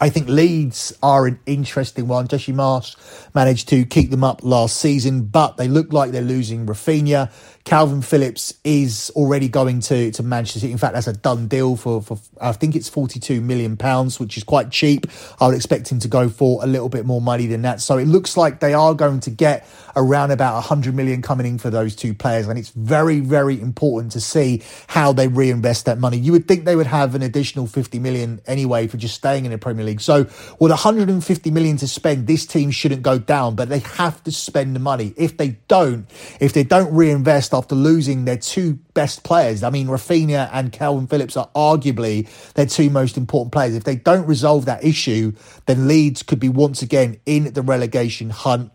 I 0.00 0.08
think 0.08 0.26
Leeds 0.28 0.92
are 1.02 1.26
an 1.26 1.38
interesting 1.46 2.08
one. 2.08 2.26
Jesse 2.26 2.52
Marsch 2.52 2.96
managed 3.34 3.68
to 3.68 3.84
keep 3.84 4.10
them 4.10 4.24
up 4.24 4.42
last 4.42 4.78
season, 4.78 5.26
but 5.26 5.58
they 5.58 5.68
look 5.68 5.92
like 5.92 6.10
they're 6.10 6.22
losing 6.22 6.66
Raphinha. 6.66 7.30
Kalvin 7.64 8.04
Phillips 8.04 8.54
is 8.64 9.10
already 9.14 9.48
going 9.48 9.80
to, 9.80 10.10
to 10.12 10.22
Manchester. 10.22 10.66
In 10.66 10.78
fact, 10.78 10.94
that's 10.94 11.06
a 11.06 11.12
done 11.12 11.46
deal 11.46 11.76
for, 11.76 12.02
for 12.02 12.18
I 12.40 12.52
think 12.52 12.74
it's 12.74 12.90
£42 12.90 13.40
million, 13.40 13.76
which 14.18 14.36
is 14.36 14.42
quite 14.42 14.70
cheap. 14.70 15.06
I 15.40 15.46
would 15.46 15.54
expect 15.54 15.90
him 15.90 16.00
to 16.00 16.08
go 16.08 16.28
for 16.28 16.62
a 16.62 16.66
little 16.66 16.88
bit 16.88 17.06
more 17.06 17.20
money 17.20 17.46
than 17.46 17.62
that. 17.62 17.80
So 17.80 17.98
it 17.98 18.06
looks 18.06 18.36
like 18.36 18.60
they 18.60 18.74
are 18.74 18.94
going 18.94 19.20
to 19.20 19.30
get 19.30 19.66
around 19.94 20.32
about 20.32 20.54
100 20.54 20.94
million 20.94 21.22
coming 21.22 21.46
in 21.46 21.58
for 21.58 21.70
those 21.70 21.94
two 21.94 22.14
players. 22.14 22.48
And 22.48 22.58
it's 22.58 22.70
very, 22.70 23.20
very 23.20 23.60
important 23.60 24.12
to 24.12 24.20
see 24.20 24.62
how 24.88 25.12
they 25.12 25.28
reinvest 25.28 25.86
that 25.86 25.98
money. 25.98 26.18
You 26.18 26.32
would 26.32 26.48
think 26.48 26.64
they 26.64 26.76
would 26.76 26.86
have 26.86 27.14
an 27.14 27.22
additional 27.22 27.68
50 27.68 28.00
million 28.00 28.40
anyway 28.46 28.88
for 28.88 28.96
just 28.96 29.14
staying 29.14 29.44
in 29.44 29.52
the 29.52 29.58
Premier 29.58 29.84
League. 29.84 30.00
So 30.00 30.24
with 30.58 30.70
150 30.70 31.50
million 31.52 31.76
to 31.76 31.86
spend, 31.86 32.26
this 32.26 32.44
team 32.44 32.72
shouldn't 32.72 33.02
go 33.02 33.18
down, 33.18 33.54
but 33.54 33.68
they 33.68 33.80
have 33.80 34.22
to 34.24 34.32
spend 34.32 34.74
the 34.74 34.80
money. 34.80 35.14
If 35.16 35.36
they 35.36 35.50
don't, 35.68 36.06
if 36.40 36.52
they 36.52 36.64
don't 36.64 36.92
reinvest, 36.92 37.51
after 37.52 37.74
losing 37.74 38.24
their 38.24 38.36
two 38.36 38.74
best 38.94 39.24
players. 39.24 39.62
I 39.62 39.70
mean, 39.70 39.86
Raphinha 39.86 40.48
and 40.52 40.72
Kalvin 40.72 41.08
Phillips 41.08 41.36
are 41.36 41.48
arguably 41.54 42.28
their 42.54 42.66
two 42.66 42.90
most 42.90 43.16
important 43.16 43.52
players. 43.52 43.74
If 43.74 43.84
they 43.84 43.96
don't 43.96 44.26
resolve 44.26 44.64
that 44.66 44.84
issue, 44.84 45.32
then 45.66 45.88
Leeds 45.88 46.22
could 46.22 46.40
be 46.40 46.48
once 46.48 46.82
again 46.82 47.18
in 47.26 47.52
the 47.52 47.62
relegation 47.62 48.30
hunt 48.30 48.72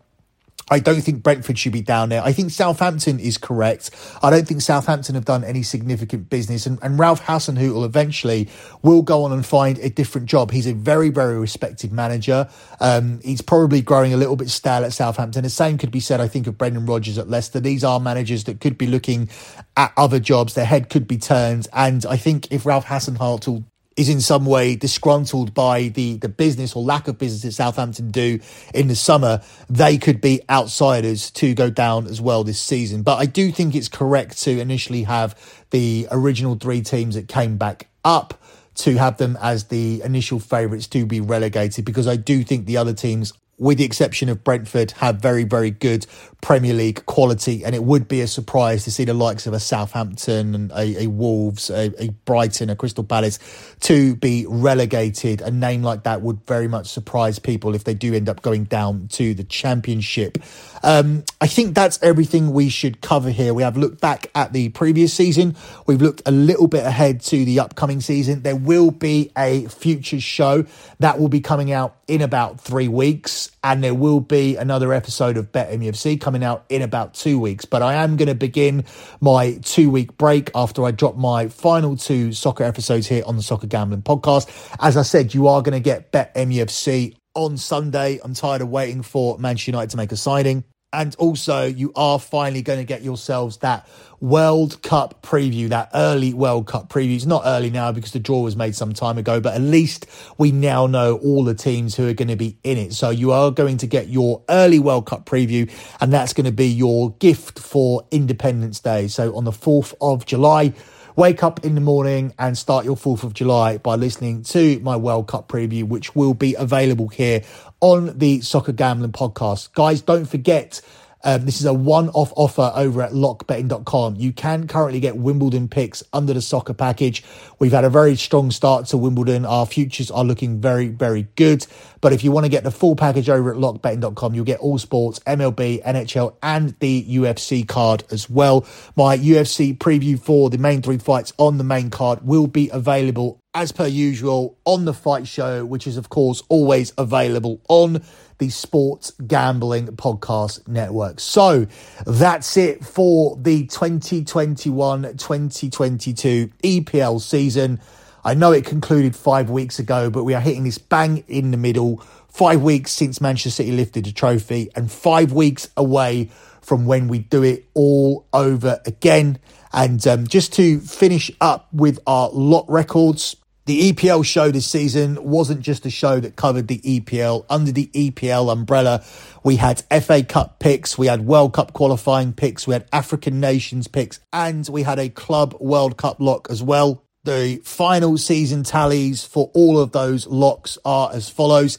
I 0.70 0.78
don't 0.78 1.00
think 1.00 1.22
Brentford 1.22 1.58
should 1.58 1.72
be 1.72 1.80
down 1.80 2.10
there. 2.10 2.22
I 2.22 2.32
think 2.32 2.50
Southampton 2.50 3.18
is 3.20 3.38
correct. 3.38 3.90
I 4.22 4.30
don't 4.30 4.46
think 4.46 4.60
Southampton 4.60 5.14
have 5.14 5.24
done 5.24 5.44
any 5.44 5.62
significant 5.62 6.28
business. 6.28 6.66
And, 6.66 6.78
and 6.82 6.98
Ralph 6.98 7.22
Hasenhüttl 7.22 7.84
eventually 7.84 8.48
will 8.82 9.02
go 9.02 9.24
on 9.24 9.32
and 9.32 9.44
find 9.44 9.78
a 9.78 9.88
different 9.88 10.26
job. 10.26 10.50
He's 10.50 10.66
a 10.66 10.74
very, 10.74 11.08
very 11.08 11.38
respected 11.38 11.92
manager. 11.92 12.48
Um, 12.80 13.20
he's 13.22 13.40
probably 13.40 13.80
growing 13.80 14.12
a 14.12 14.16
little 14.16 14.36
bit 14.36 14.50
stale 14.50 14.84
at 14.84 14.92
Southampton. 14.92 15.42
The 15.42 15.50
same 15.50 15.78
could 15.78 15.90
be 15.90 16.00
said, 16.00 16.20
I 16.20 16.28
think, 16.28 16.46
of 16.46 16.58
Brendan 16.58 16.86
Rodgers 16.86 17.18
at 17.18 17.28
Leicester. 17.28 17.60
These 17.60 17.84
are 17.84 17.98
managers 18.00 18.44
that 18.44 18.60
could 18.60 18.76
be 18.76 18.86
looking 18.86 19.30
at 19.76 19.92
other 19.96 20.20
jobs. 20.20 20.54
Their 20.54 20.66
head 20.66 20.90
could 20.90 21.08
be 21.08 21.16
turned. 21.16 21.66
And 21.72 22.04
I 22.06 22.16
think 22.16 22.50
if 22.50 22.66
Ralph 22.66 22.86
Hasenhüttl 22.86 23.64
is 23.98 24.08
in 24.08 24.20
some 24.20 24.46
way 24.46 24.76
disgruntled 24.76 25.52
by 25.52 25.88
the, 25.88 26.16
the 26.18 26.28
business 26.28 26.76
or 26.76 26.82
lack 26.84 27.08
of 27.08 27.18
business 27.18 27.42
that 27.42 27.52
Southampton 27.52 28.12
do 28.12 28.38
in 28.72 28.86
the 28.86 28.94
summer, 28.94 29.42
they 29.68 29.98
could 29.98 30.20
be 30.20 30.40
outsiders 30.48 31.32
to 31.32 31.52
go 31.52 31.68
down 31.68 32.06
as 32.06 32.20
well 32.20 32.44
this 32.44 32.60
season. 32.60 33.02
But 33.02 33.16
I 33.16 33.26
do 33.26 33.50
think 33.50 33.74
it's 33.74 33.88
correct 33.88 34.40
to 34.42 34.60
initially 34.60 35.02
have 35.02 35.36
the 35.70 36.06
original 36.12 36.54
three 36.54 36.80
teams 36.80 37.16
that 37.16 37.26
came 37.26 37.58
back 37.58 37.88
up 38.04 38.40
to 38.76 38.96
have 38.96 39.18
them 39.18 39.36
as 39.42 39.64
the 39.64 40.00
initial 40.02 40.38
favourites 40.38 40.86
to 40.86 41.04
be 41.04 41.20
relegated 41.20 41.84
because 41.84 42.06
I 42.06 42.14
do 42.14 42.44
think 42.44 42.66
the 42.66 42.76
other 42.76 42.94
teams 42.94 43.32
with 43.58 43.78
the 43.78 43.84
exception 43.84 44.28
of 44.28 44.44
Brentford, 44.44 44.92
have 44.92 45.16
very, 45.16 45.44
very 45.44 45.70
good 45.70 46.06
Premier 46.40 46.72
League 46.72 47.04
quality. 47.06 47.64
And 47.64 47.74
it 47.74 47.82
would 47.82 48.06
be 48.06 48.20
a 48.20 48.28
surprise 48.28 48.84
to 48.84 48.90
see 48.92 49.04
the 49.04 49.14
likes 49.14 49.46
of 49.46 49.52
a 49.52 49.60
Southampton 49.60 50.54
and 50.54 50.70
a, 50.70 51.02
a 51.02 51.06
Wolves, 51.08 51.68
a, 51.68 51.92
a, 52.00 52.10
Brighton, 52.24 52.70
a 52.70 52.76
Crystal 52.76 53.02
Palace 53.02 53.38
to 53.80 54.14
be 54.16 54.46
relegated. 54.48 55.40
A 55.40 55.50
name 55.50 55.82
like 55.82 56.04
that 56.04 56.22
would 56.22 56.46
very 56.46 56.68
much 56.68 56.86
surprise 56.86 57.38
people 57.38 57.74
if 57.74 57.84
they 57.84 57.94
do 57.94 58.14
end 58.14 58.28
up 58.28 58.42
going 58.42 58.64
down 58.64 59.08
to 59.08 59.34
the 59.34 59.44
Championship. 59.44 60.38
Um, 60.84 61.24
I 61.40 61.48
think 61.48 61.74
that's 61.74 62.00
everything 62.02 62.52
we 62.52 62.68
should 62.68 63.00
cover 63.00 63.30
here. 63.30 63.52
We 63.52 63.64
have 63.64 63.76
looked 63.76 64.00
back 64.00 64.30
at 64.34 64.52
the 64.52 64.68
previous 64.68 65.12
season. 65.12 65.56
We've 65.86 66.00
looked 66.00 66.22
a 66.26 66.30
little 66.30 66.68
bit 66.68 66.84
ahead 66.84 67.20
to 67.22 67.44
the 67.44 67.58
upcoming 67.58 68.00
season. 68.00 68.42
There 68.42 68.56
will 68.56 68.92
be 68.92 69.32
a 69.36 69.66
future 69.66 70.20
show 70.20 70.66
that 71.00 71.18
will 71.18 71.28
be 71.28 71.40
coming 71.40 71.72
out 71.72 71.96
in 72.06 72.22
about 72.22 72.60
three 72.60 72.88
weeks 72.88 73.47
and 73.62 73.82
there 73.82 73.94
will 73.94 74.20
be 74.20 74.56
another 74.56 74.92
episode 74.92 75.36
of 75.36 75.52
Bet 75.52 75.70
MUFC 75.70 76.20
coming 76.20 76.44
out 76.44 76.64
in 76.68 76.82
about 76.82 77.14
two 77.14 77.38
weeks. 77.38 77.64
But 77.64 77.82
I 77.82 77.94
am 77.94 78.16
going 78.16 78.28
to 78.28 78.34
begin 78.34 78.84
my 79.20 79.58
two 79.62 79.90
week 79.90 80.16
break 80.16 80.50
after 80.54 80.84
I 80.84 80.90
drop 80.90 81.16
my 81.16 81.48
final 81.48 81.96
two 81.96 82.32
soccer 82.32 82.64
episodes 82.64 83.06
here 83.06 83.22
on 83.26 83.36
the 83.36 83.42
Soccer 83.42 83.66
Gambling 83.66 84.02
Podcast. 84.02 84.48
As 84.80 84.96
I 84.96 85.02
said, 85.02 85.34
you 85.34 85.48
are 85.48 85.62
going 85.62 85.72
to 85.72 85.80
get 85.80 86.12
Bet 86.12 86.34
MUFC 86.34 87.16
on 87.34 87.56
Sunday. 87.56 88.20
I'm 88.22 88.34
tired 88.34 88.62
of 88.62 88.68
waiting 88.68 89.02
for 89.02 89.38
Manchester 89.38 89.70
United 89.70 89.90
to 89.90 89.96
make 89.96 90.12
a 90.12 90.16
signing. 90.16 90.64
And 90.90 91.14
also, 91.16 91.66
you 91.66 91.92
are 91.96 92.18
finally 92.18 92.62
going 92.62 92.78
to 92.78 92.84
get 92.84 93.02
yourselves 93.02 93.58
that 93.58 93.86
World 94.20 94.80
Cup 94.82 95.22
preview, 95.22 95.68
that 95.68 95.90
early 95.92 96.32
World 96.32 96.66
Cup 96.66 96.88
preview. 96.88 97.14
It's 97.14 97.26
not 97.26 97.42
early 97.44 97.68
now 97.68 97.92
because 97.92 98.12
the 98.12 98.18
draw 98.18 98.40
was 98.40 98.56
made 98.56 98.74
some 98.74 98.94
time 98.94 99.18
ago, 99.18 99.38
but 99.38 99.52
at 99.52 99.60
least 99.60 100.06
we 100.38 100.50
now 100.50 100.86
know 100.86 101.18
all 101.18 101.44
the 101.44 101.54
teams 101.54 101.94
who 101.94 102.08
are 102.08 102.14
going 102.14 102.28
to 102.28 102.36
be 102.36 102.56
in 102.64 102.78
it. 102.78 102.94
So 102.94 103.10
you 103.10 103.32
are 103.32 103.50
going 103.50 103.76
to 103.78 103.86
get 103.86 104.08
your 104.08 104.42
early 104.48 104.78
World 104.78 105.04
Cup 105.04 105.26
preview, 105.26 105.70
and 106.00 106.10
that's 106.10 106.32
going 106.32 106.46
to 106.46 106.52
be 106.52 106.68
your 106.68 107.10
gift 107.16 107.58
for 107.58 108.06
Independence 108.10 108.80
Day. 108.80 109.08
So 109.08 109.36
on 109.36 109.44
the 109.44 109.52
4th 109.52 109.92
of 110.00 110.24
July, 110.24 110.72
wake 111.18 111.42
up 111.42 111.64
in 111.64 111.74
the 111.74 111.80
morning 111.80 112.32
and 112.38 112.56
start 112.56 112.84
your 112.84 112.94
4th 112.94 113.24
of 113.24 113.34
July 113.34 113.76
by 113.76 113.96
listening 113.96 114.44
to 114.44 114.78
my 114.78 114.94
World 114.94 115.26
Cup 115.26 115.48
preview, 115.48 115.82
which 115.82 116.14
will 116.14 116.32
be 116.32 116.54
available 116.54 117.08
here 117.08 117.42
on 117.80 118.16
the 118.16 118.40
Soccer 118.40 118.70
Gambling 118.70 119.10
Podcast. 119.10 119.72
Guys, 119.72 120.00
don't 120.00 120.26
forget 120.26 120.80
um, 121.24 121.44
this 121.44 121.60
is 121.60 121.66
a 121.66 121.74
one 121.74 122.08
off 122.10 122.32
offer 122.36 122.72
over 122.74 123.02
at 123.02 123.12
lockbetting.com. 123.12 124.16
You 124.16 124.32
can 124.32 124.66
currently 124.66 125.00
get 125.00 125.16
Wimbledon 125.16 125.68
picks 125.68 126.02
under 126.12 126.32
the 126.32 126.42
soccer 126.42 126.74
package. 126.74 127.24
We've 127.58 127.72
had 127.72 127.84
a 127.84 127.90
very 127.90 128.16
strong 128.16 128.50
start 128.50 128.86
to 128.86 128.96
Wimbledon. 128.96 129.44
Our 129.44 129.66
futures 129.66 130.10
are 130.10 130.24
looking 130.24 130.60
very, 130.60 130.88
very 130.88 131.26
good. 131.34 131.66
But 132.00 132.12
if 132.12 132.22
you 132.22 132.30
want 132.30 132.44
to 132.44 132.50
get 132.50 132.62
the 132.62 132.70
full 132.70 132.94
package 132.94 133.28
over 133.28 133.50
at 133.50 133.56
lockbetting.com, 133.56 134.34
you'll 134.34 134.44
get 134.44 134.60
all 134.60 134.78
sports, 134.78 135.18
MLB, 135.20 135.82
NHL, 135.82 136.36
and 136.42 136.76
the 136.78 137.04
UFC 137.04 137.66
card 137.66 138.04
as 138.12 138.30
well. 138.30 138.64
My 138.94 139.16
UFC 139.16 139.76
preview 139.76 140.20
for 140.20 140.50
the 140.50 140.58
main 140.58 140.82
three 140.82 140.98
fights 140.98 141.32
on 141.36 141.58
the 141.58 141.64
main 141.64 141.90
card 141.90 142.20
will 142.22 142.46
be 142.46 142.70
available 142.72 143.40
as 143.54 143.72
per 143.72 143.86
usual 143.86 144.56
on 144.64 144.84
the 144.84 144.94
fight 144.94 145.26
show, 145.26 145.64
which 145.64 145.86
is, 145.86 145.96
of 145.96 146.08
course, 146.08 146.42
always 146.48 146.92
available 146.96 147.60
on 147.68 148.02
the 148.38 148.48
Sports 148.48 149.12
Gambling 149.26 149.88
Podcast 149.88 150.66
Network. 150.68 151.20
So 151.20 151.66
that's 152.06 152.56
it 152.56 152.84
for 152.84 153.36
the 153.36 153.66
2021 153.66 155.02
2022 155.16 156.50
EPL 156.62 157.20
season. 157.20 157.80
I 158.24 158.34
know 158.34 158.52
it 158.52 158.64
concluded 158.64 159.14
five 159.16 159.50
weeks 159.50 159.78
ago, 159.78 160.10
but 160.10 160.24
we 160.24 160.34
are 160.34 160.40
hitting 160.40 160.64
this 160.64 160.78
bang 160.78 161.24
in 161.28 161.50
the 161.50 161.56
middle. 161.56 161.98
Five 162.28 162.62
weeks 162.62 162.92
since 162.92 163.20
Manchester 163.20 163.50
City 163.50 163.72
lifted 163.72 164.04
the 164.04 164.12
trophy, 164.12 164.70
and 164.76 164.90
five 164.90 165.32
weeks 165.32 165.68
away 165.76 166.30
from 166.60 166.84
when 166.84 167.08
we 167.08 167.20
do 167.20 167.42
it 167.42 167.66
all 167.74 168.26
over 168.32 168.80
again. 168.84 169.38
And 169.72 170.06
um, 170.06 170.26
just 170.26 170.52
to 170.54 170.80
finish 170.80 171.30
up 171.40 171.68
with 171.72 171.98
our 172.06 172.30
lock 172.30 172.66
records, 172.68 173.36
the 173.68 173.92
EPL 173.92 174.24
show 174.24 174.50
this 174.50 174.66
season 174.66 175.22
wasn't 175.22 175.60
just 175.60 175.84
a 175.84 175.90
show 175.90 176.20
that 176.20 176.36
covered 176.36 176.68
the 176.68 176.78
EPL. 176.78 177.44
Under 177.50 177.70
the 177.70 177.88
EPL 177.88 178.50
umbrella, 178.50 179.04
we 179.44 179.56
had 179.56 179.82
FA 180.02 180.24
Cup 180.24 180.58
picks, 180.58 180.96
we 180.96 181.06
had 181.06 181.26
World 181.26 181.52
Cup 181.52 181.74
qualifying 181.74 182.32
picks, 182.32 182.66
we 182.66 182.72
had 182.72 182.86
African 182.94 183.40
nations 183.40 183.86
picks, 183.86 184.20
and 184.32 184.66
we 184.70 184.84
had 184.84 184.98
a 184.98 185.10
Club 185.10 185.54
World 185.60 185.98
Cup 185.98 186.18
lock 186.18 186.46
as 186.48 186.62
well. 186.62 187.04
The 187.24 187.60
final 187.62 188.16
season 188.16 188.62
tallies 188.62 189.26
for 189.26 189.50
all 189.52 189.78
of 189.78 189.92
those 189.92 190.26
locks 190.26 190.78
are 190.86 191.10
as 191.12 191.28
follows. 191.28 191.76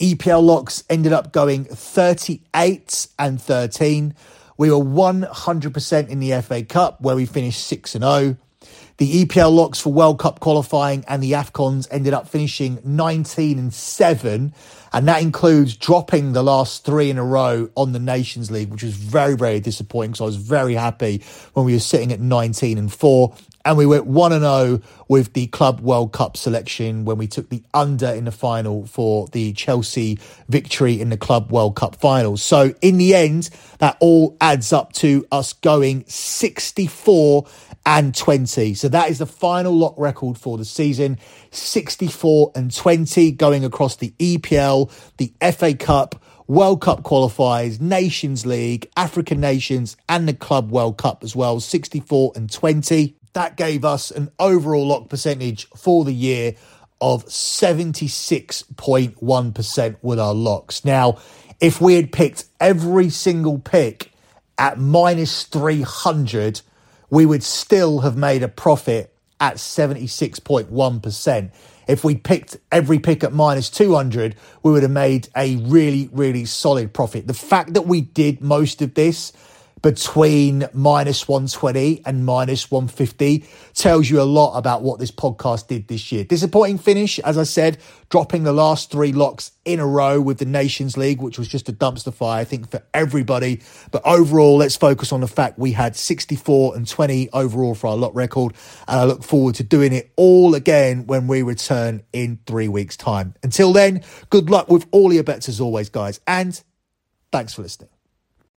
EPL 0.00 0.42
locks 0.42 0.84
ended 0.90 1.14
up 1.14 1.32
going 1.32 1.64
38 1.64 3.06
and 3.18 3.40
13. 3.40 4.14
We 4.58 4.70
were 4.70 4.84
100% 4.84 6.08
in 6.10 6.20
the 6.20 6.42
FA 6.42 6.62
Cup, 6.62 7.00
where 7.00 7.16
we 7.16 7.24
finished 7.24 7.66
6 7.66 7.94
and 7.94 8.04
0. 8.04 8.36
The 9.02 9.24
EPL 9.24 9.52
locks 9.52 9.80
for 9.80 9.92
World 9.92 10.20
Cup 10.20 10.38
qualifying 10.38 11.04
and 11.08 11.20
the 11.20 11.32
AFCONs 11.32 11.88
ended 11.90 12.14
up 12.14 12.28
finishing 12.28 12.78
19 12.84 13.58
and 13.58 13.74
7. 13.74 14.54
And 14.92 15.08
that 15.08 15.20
includes 15.20 15.76
dropping 15.76 16.34
the 16.34 16.44
last 16.44 16.84
three 16.84 17.10
in 17.10 17.18
a 17.18 17.24
row 17.24 17.68
on 17.74 17.90
the 17.90 17.98
Nations 17.98 18.52
League, 18.52 18.70
which 18.70 18.84
was 18.84 18.94
very, 18.94 19.34
very 19.34 19.58
disappointing. 19.58 20.14
So 20.14 20.24
I 20.24 20.26
was 20.26 20.36
very 20.36 20.74
happy 20.74 21.20
when 21.54 21.66
we 21.66 21.72
were 21.72 21.80
sitting 21.80 22.12
at 22.12 22.20
19 22.20 22.78
and 22.78 22.92
4. 22.92 23.34
And 23.64 23.78
we 23.78 23.86
went 23.86 24.06
1 24.06 24.32
and 24.32 24.42
0 24.42 24.80
with 25.08 25.34
the 25.34 25.46
Club 25.48 25.80
World 25.80 26.12
Cup 26.12 26.36
selection 26.36 27.04
when 27.04 27.18
we 27.18 27.26
took 27.26 27.48
the 27.48 27.62
under 27.72 28.08
in 28.08 28.24
the 28.24 28.32
final 28.32 28.86
for 28.86 29.28
the 29.28 29.52
Chelsea 29.52 30.18
victory 30.48 31.00
in 31.00 31.10
the 31.10 31.16
Club 31.16 31.52
World 31.52 31.76
Cup 31.76 31.96
finals. 31.96 32.42
So 32.42 32.74
in 32.80 32.98
the 32.98 33.14
end, 33.14 33.50
that 33.78 33.96
all 34.00 34.36
adds 34.40 34.72
up 34.72 34.92
to 34.94 35.26
us 35.30 35.52
going 35.52 36.04
64 36.06 37.46
and 37.84 38.14
20. 38.14 38.74
So 38.74 38.88
that 38.88 39.10
is 39.10 39.18
the 39.18 39.26
final 39.26 39.76
lock 39.76 39.94
record 39.96 40.38
for 40.38 40.56
the 40.58 40.64
season 40.64 41.18
64 41.50 42.52
and 42.54 42.74
20 42.74 43.32
going 43.32 43.64
across 43.64 43.96
the 43.96 44.14
EPL, 44.18 44.90
the 45.16 45.32
FA 45.52 45.74
Cup, 45.74 46.22
World 46.46 46.80
Cup 46.80 47.02
qualifiers, 47.02 47.80
Nations 47.80 48.44
League, 48.44 48.90
African 48.96 49.40
Nations, 49.40 49.96
and 50.08 50.28
the 50.28 50.34
Club 50.34 50.70
World 50.70 50.98
Cup 50.98 51.24
as 51.24 51.34
well 51.34 51.60
64 51.60 52.32
and 52.36 52.50
20. 52.50 53.16
That 53.34 53.56
gave 53.56 53.84
us 53.84 54.10
an 54.10 54.30
overall 54.38 54.86
lock 54.86 55.08
percentage 55.08 55.68
for 55.70 56.04
the 56.04 56.12
year 56.12 56.54
of 57.00 57.24
76.1% 57.26 59.96
with 60.02 60.20
our 60.20 60.34
locks. 60.34 60.84
Now, 60.84 61.16
if 61.60 61.80
we 61.80 61.94
had 61.94 62.12
picked 62.12 62.44
every 62.60 63.08
single 63.10 63.58
pick 63.58 64.12
at 64.58 64.78
minus 64.78 65.44
300, 65.44 66.60
we 67.10 67.26
would 67.26 67.42
still 67.42 68.00
have 68.00 68.16
made 68.16 68.42
a 68.42 68.48
profit 68.48 69.14
at 69.40 69.56
76.1%. 69.56 71.50
If 71.88 72.04
we 72.04 72.14
picked 72.14 72.58
every 72.70 73.00
pick 73.00 73.24
at 73.24 73.32
minus 73.32 73.68
200, 73.70 74.36
we 74.62 74.70
would 74.70 74.82
have 74.82 74.92
made 74.92 75.28
a 75.36 75.56
really, 75.56 76.08
really 76.12 76.44
solid 76.44 76.94
profit. 76.94 77.26
The 77.26 77.34
fact 77.34 77.74
that 77.74 77.82
we 77.82 78.02
did 78.02 78.40
most 78.40 78.80
of 78.82 78.94
this 78.94 79.32
between 79.82 80.64
minus 80.72 81.28
120 81.28 82.02
and 82.06 82.24
minus 82.24 82.70
150 82.70 83.44
tells 83.74 84.08
you 84.08 84.20
a 84.20 84.24
lot 84.24 84.56
about 84.56 84.82
what 84.82 85.00
this 85.00 85.10
podcast 85.10 85.66
did 85.66 85.88
this 85.88 86.12
year. 86.12 86.24
Disappointing 86.24 86.78
finish, 86.78 87.18
as 87.18 87.36
I 87.36 87.42
said, 87.42 87.78
dropping 88.08 88.44
the 88.44 88.52
last 88.52 88.92
three 88.92 89.12
locks 89.12 89.52
in 89.64 89.80
a 89.80 89.86
row 89.86 90.20
with 90.20 90.38
the 90.38 90.44
Nations 90.44 90.96
League, 90.96 91.20
which 91.20 91.38
was 91.38 91.48
just 91.48 91.68
a 91.68 91.72
dumpster 91.72 92.14
fire, 92.14 92.40
I 92.40 92.44
think, 92.44 92.70
for 92.70 92.82
everybody. 92.94 93.60
But 93.90 94.02
overall, 94.04 94.56
let's 94.56 94.76
focus 94.76 95.12
on 95.12 95.20
the 95.20 95.28
fact 95.28 95.58
we 95.58 95.72
had 95.72 95.96
64 95.96 96.76
and 96.76 96.86
20 96.86 97.30
overall 97.32 97.74
for 97.74 97.88
our 97.88 97.96
lock 97.96 98.14
record. 98.14 98.54
And 98.86 99.00
I 99.00 99.04
look 99.04 99.24
forward 99.24 99.56
to 99.56 99.64
doing 99.64 99.92
it 99.92 100.12
all 100.16 100.54
again 100.54 101.06
when 101.06 101.26
we 101.26 101.42
return 101.42 102.02
in 102.12 102.38
three 102.46 102.68
weeks' 102.68 102.96
time. 102.96 103.34
Until 103.42 103.72
then, 103.72 104.02
good 104.30 104.48
luck 104.48 104.68
with 104.68 104.86
all 104.92 105.12
your 105.12 105.24
bets 105.24 105.48
as 105.48 105.60
always, 105.60 105.88
guys. 105.88 106.20
And 106.26 106.60
thanks 107.32 107.54
for 107.54 107.62
listening. 107.62 107.88